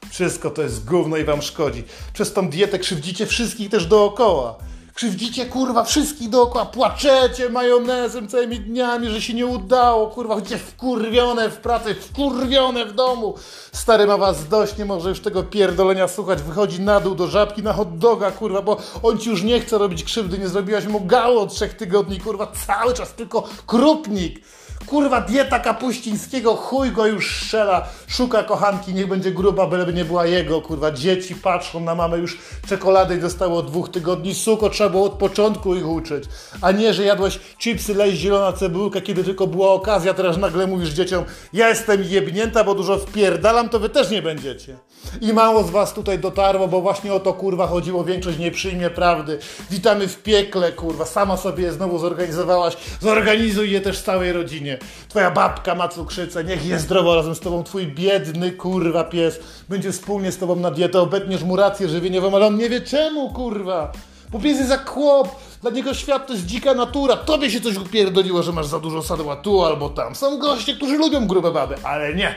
Wszystko 0.09 0.49
to 0.49 0.61
jest 0.61 0.85
gówno 0.85 1.17
i 1.17 1.23
wam 1.23 1.41
szkodzi. 1.41 1.83
Przez 2.13 2.33
tą 2.33 2.49
dietę 2.49 2.79
krzywdzicie 2.79 3.25
wszystkich 3.25 3.69
też 3.69 3.85
dookoła. 3.85 4.57
Krzywdzicie 4.95 5.45
kurwa 5.45 5.83
wszystkich 5.83 6.29
dookoła, 6.29 6.65
płaczecie 6.65 7.49
majonezem 7.49 8.27
całymi 8.27 8.59
dniami, 8.59 9.09
że 9.09 9.21
się 9.21 9.33
nie 9.33 9.45
udało, 9.45 10.07
kurwa, 10.07 10.41
gdzie 10.41 10.57
wkurwione 10.57 11.49
w 11.49 11.57
pracy, 11.57 11.95
wkurwione 11.95 12.85
w 12.85 12.93
domu. 12.93 13.35
Stary 13.71 14.07
ma 14.07 14.17
was 14.17 14.47
dość, 14.47 14.77
nie 14.77 14.85
może 14.85 15.09
już 15.09 15.19
tego 15.19 15.43
pierdolenia 15.43 16.07
słuchać, 16.07 16.41
wychodzi 16.41 16.81
na 16.81 16.99
dół 16.99 17.15
do 17.15 17.27
żabki 17.27 17.63
na 17.63 17.73
hot 17.73 17.97
doga, 17.97 18.31
kurwa, 18.31 18.61
bo 18.61 18.77
on 19.03 19.17
ci 19.17 19.29
już 19.29 19.43
nie 19.43 19.59
chce 19.59 19.77
robić 19.77 20.03
krzywdy, 20.03 20.37
nie 20.37 20.47
zrobiłaś 20.47 20.85
mu 20.85 21.01
gało 21.01 21.41
od 21.41 21.53
trzech 21.53 21.73
tygodni, 21.73 22.19
kurwa, 22.19 22.51
cały 22.67 22.93
czas 22.93 23.13
tylko 23.13 23.47
krupnik. 23.67 24.45
Kurwa, 24.85 25.21
dieta 25.21 25.59
kapuścińskiego, 25.59 26.55
chuj 26.55 26.91
go 26.91 27.07
już 27.07 27.41
strzela, 27.41 27.87
szuka 28.07 28.43
kochanki, 28.43 28.93
niech 28.93 29.07
będzie 29.07 29.31
gruba, 29.31 29.67
byleby 29.67 29.93
nie 29.93 30.05
była 30.05 30.25
jego, 30.25 30.61
kurwa, 30.61 30.91
dzieci 30.91 31.35
patrzą 31.35 31.79
na 31.79 31.95
mamę, 31.95 32.17
już 32.17 32.37
czekolady 32.69 33.17
dostało 33.17 33.59
od 33.59 33.67
dwóch 33.67 33.89
tygodni, 33.89 34.35
suko, 34.35 34.69
trzeba 34.69 34.89
było 34.89 35.05
od 35.05 35.13
początku 35.13 35.75
ich 35.75 35.87
uczyć, 35.87 36.23
a 36.61 36.71
nie, 36.71 36.93
że 36.93 37.03
jadłeś 37.03 37.39
chipsy, 37.59 37.93
lej 37.93 38.15
zielona 38.15 38.53
cebulka, 38.53 39.01
kiedy 39.01 39.23
tylko 39.23 39.47
była 39.47 39.71
okazja, 39.71 40.13
teraz 40.13 40.37
nagle 40.37 40.67
mówisz 40.67 40.89
dzieciom, 40.89 41.23
ja 41.53 41.69
jestem 41.69 42.03
jebnięta, 42.03 42.63
bo 42.63 42.75
dużo 42.75 42.97
wpierdalam, 42.97 43.69
to 43.69 43.79
wy 43.79 43.89
też 43.89 44.09
nie 44.09 44.21
będziecie. 44.21 44.77
I 45.21 45.33
mało 45.33 45.63
z 45.63 45.69
was 45.69 45.93
tutaj 45.93 46.19
dotarło, 46.19 46.67
bo 46.67 46.81
właśnie 46.81 47.13
o 47.13 47.19
to, 47.19 47.33
kurwa, 47.33 47.67
chodziło, 47.67 48.03
większość 48.03 48.37
nie 48.37 48.51
przyjmie 48.51 48.89
prawdy. 48.89 49.39
Witamy 49.71 50.07
w 50.07 50.23
piekle, 50.23 50.71
kurwa, 50.71 51.05
sama 51.05 51.37
sobie 51.37 51.63
je 51.63 51.71
znowu 51.71 51.99
zorganizowałaś, 51.99 52.77
zorganizuj 53.01 53.71
je 53.71 53.81
też 53.81 54.01
całej 54.01 54.31
rodzinie. 54.31 54.74
Twoja 55.09 55.31
babka 55.31 55.75
ma 55.75 55.87
cukrzycę, 55.87 56.43
niech 56.43 56.65
jest 56.65 56.85
zdrowo 56.85 57.15
razem 57.15 57.35
z 57.35 57.39
tobą. 57.39 57.63
Twój 57.63 57.87
biedny 57.87 58.51
kurwa 58.51 59.03
pies 59.03 59.39
będzie 59.69 59.91
wspólnie 59.91 60.31
z 60.31 60.37
tobą 60.37 60.55
na 60.55 60.71
dietę, 60.71 60.99
obetniesz 60.99 61.43
mu 61.43 61.55
rację 61.55 61.89
żywieniową, 61.89 62.35
ale 62.35 62.45
on 62.45 62.57
nie 62.57 62.69
wie 62.69 62.81
czemu 62.81 63.33
kurwa. 63.33 63.91
Bo 64.29 64.39
pies 64.39 64.57
jest 64.57 64.69
jak 64.69 64.89
chłop, 64.89 65.35
dla 65.61 65.71
niego 65.71 65.93
świat 65.93 66.27
to 66.27 66.33
jest 66.33 66.45
dzika 66.45 66.73
natura. 66.73 67.17
Tobie 67.17 67.51
się 67.51 67.61
coś 67.61 67.77
upierdoliło, 67.77 68.43
że 68.43 68.51
masz 68.51 68.67
za 68.67 68.79
dużo 68.79 69.03
sadła 69.03 69.35
tu 69.35 69.65
albo 69.65 69.89
tam. 69.89 70.15
Są 70.15 70.39
goście, 70.39 70.75
którzy 70.75 70.97
lubią 70.97 71.27
grube 71.27 71.51
baby, 71.51 71.75
ale 71.83 72.13
nie. 72.13 72.35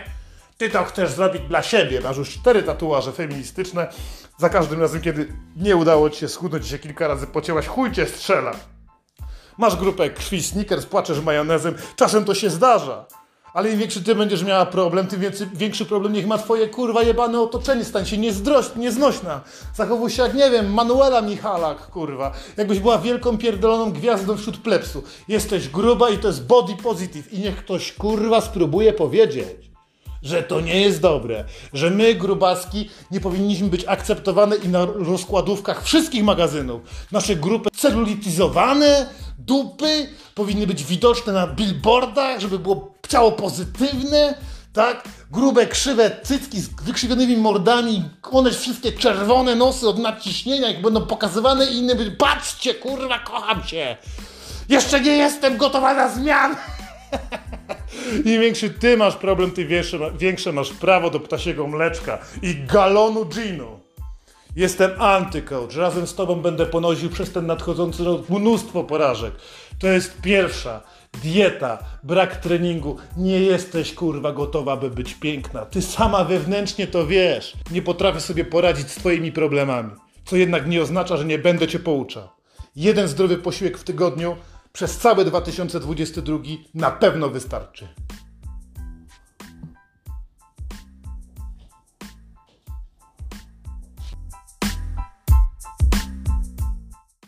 Ty 0.58 0.70
to 0.70 0.84
chcesz 0.84 1.10
zrobić 1.10 1.42
dla 1.48 1.62
siebie. 1.62 2.00
Masz 2.00 2.16
już 2.16 2.30
cztery 2.30 2.62
tatuaże 2.62 3.12
feministyczne. 3.12 3.88
Za 4.38 4.48
każdym 4.48 4.80
razem, 4.80 5.00
kiedy 5.00 5.32
nie 5.56 5.76
udało 5.76 6.10
ci 6.10 6.20
się 6.20 6.28
schudnąć 6.28 6.68
się 6.68 6.78
kilka 6.78 7.08
razy 7.08 7.26
pocięłaś, 7.26 7.66
chuj 7.66 7.92
cię 7.92 8.06
strzela. 8.06 8.52
Masz 9.58 9.76
grupę 9.76 10.10
krwi 10.10 10.42
Snickers, 10.42 10.86
płaczesz 10.86 11.20
majonezem, 11.20 11.74
czasem 11.96 12.24
to 12.24 12.34
się 12.34 12.50
zdarza. 12.50 13.04
Ale 13.54 13.70
im 13.70 13.78
większy 13.78 14.04
ty 14.04 14.14
będziesz 14.14 14.44
miała 14.44 14.66
problem, 14.66 15.06
tym 15.06 15.20
więcej, 15.20 15.46
większy 15.54 15.84
problem 15.84 16.12
niech 16.12 16.26
ma 16.26 16.38
twoje 16.38 16.68
kurwa 16.68 17.02
jebane 17.02 17.40
otoczenie. 17.40 17.84
Stań 17.84 18.06
się 18.06 18.18
niezdroś, 18.18 18.66
nieznośna. 18.76 19.40
Zachowuj 19.74 20.10
się 20.10 20.22
jak, 20.22 20.34
nie 20.34 20.50
wiem, 20.50 20.74
Manuela 20.74 21.22
Michalak, 21.22 21.78
kurwa. 21.78 22.32
Jakbyś 22.56 22.80
była 22.80 22.98
wielką 22.98 23.38
pierdoloną 23.38 23.92
gwiazdą 23.92 24.36
wśród 24.36 24.58
plepsu. 24.58 25.02
Jesteś 25.28 25.68
gruba 25.68 26.10
i 26.10 26.18
to 26.18 26.28
jest 26.28 26.46
body 26.46 26.76
positive. 26.82 27.32
I 27.32 27.38
niech 27.38 27.56
ktoś 27.56 27.92
kurwa 27.92 28.40
spróbuje 28.40 28.92
powiedzieć, 28.92 29.67
że 30.22 30.42
to 30.42 30.60
nie 30.60 30.80
jest 30.80 31.00
dobre. 31.00 31.44
Że 31.72 31.90
my, 31.90 32.14
grubaski, 32.14 32.90
nie 33.10 33.20
powinniśmy 33.20 33.68
być 33.68 33.84
akceptowane 33.84 34.56
i 34.56 34.68
na 34.68 34.84
rozkładówkach 34.84 35.84
wszystkich 35.84 36.24
magazynów. 36.24 36.82
Nasze 37.12 37.36
grupy 37.36 37.70
celulityzowane, 37.76 39.06
dupy 39.38 40.08
powinny 40.34 40.66
być 40.66 40.84
widoczne 40.84 41.32
na 41.32 41.46
billboardach, 41.46 42.40
żeby 42.40 42.58
było 42.58 42.94
ciało 43.08 43.32
pozytywne, 43.32 44.34
tak? 44.72 45.08
Grube, 45.30 45.66
krzywe 45.66 46.16
cycki 46.22 46.60
z 46.60 46.68
wykrzywionymi 46.68 47.36
mordami, 47.36 48.02
one 48.32 48.50
wszystkie 48.50 48.92
czerwone 48.92 49.54
nosy 49.54 49.88
od 49.88 49.98
nadciśnienia, 49.98 50.68
jak 50.68 50.82
będą 50.82 51.06
pokazywane 51.06 51.66
i 51.66 51.76
inne 51.76 51.94
by, 51.94 52.10
patrzcie, 52.10 52.74
kurwa, 52.74 53.18
kocham 53.18 53.62
cię! 53.62 53.96
Jeszcze 54.68 55.00
nie 55.00 55.16
jestem 55.16 55.56
gotowa 55.56 55.94
na 55.94 56.08
zmian! 56.08 56.56
Im 58.24 58.40
większy 58.40 58.70
ty 58.70 58.96
masz 58.96 59.16
problem, 59.16 59.50
tym 59.50 59.68
większe, 60.18 60.52
masz 60.52 60.72
prawo 60.72 61.10
do 61.10 61.20
ptasiego 61.20 61.66
mleczka 61.66 62.18
i 62.42 62.54
galonu 62.54 63.24
ginu. 63.24 63.80
Jestem 64.56 64.90
antycoach. 64.98 65.76
Razem 65.76 66.06
z 66.06 66.14
tobą 66.14 66.34
będę 66.34 66.66
ponosił 66.66 67.10
przez 67.10 67.32
ten 67.32 67.46
nadchodzący 67.46 68.04
rok 68.04 68.28
mnóstwo 68.28 68.84
porażek. 68.84 69.34
To 69.78 69.86
jest 69.86 70.20
pierwsza. 70.20 70.80
Dieta, 71.22 71.78
brak 72.02 72.36
treningu. 72.36 72.96
Nie 73.16 73.40
jesteś 73.40 73.94
kurwa 73.94 74.32
gotowa, 74.32 74.76
by 74.76 74.90
być 74.90 75.14
piękna. 75.14 75.66
Ty 75.66 75.82
sama 75.82 76.24
wewnętrznie 76.24 76.86
to 76.86 77.06
wiesz. 77.06 77.52
Nie 77.70 77.82
potrafię 77.82 78.20
sobie 78.20 78.44
poradzić 78.44 78.90
z 78.90 78.94
twoimi 78.94 79.32
problemami. 79.32 79.90
Co 80.24 80.36
jednak 80.36 80.66
nie 80.66 80.82
oznacza, 80.82 81.16
że 81.16 81.24
nie 81.24 81.38
będę 81.38 81.68
cię 81.68 81.78
pouczał. 81.78 82.28
Jeden 82.76 83.08
zdrowy 83.08 83.36
posiłek 83.36 83.78
w 83.78 83.84
tygodniu 83.84 84.36
przez 84.72 84.98
cały 84.98 85.24
2022 85.24 86.38
na 86.74 86.90
pewno 86.90 87.28
wystarczy. 87.28 87.88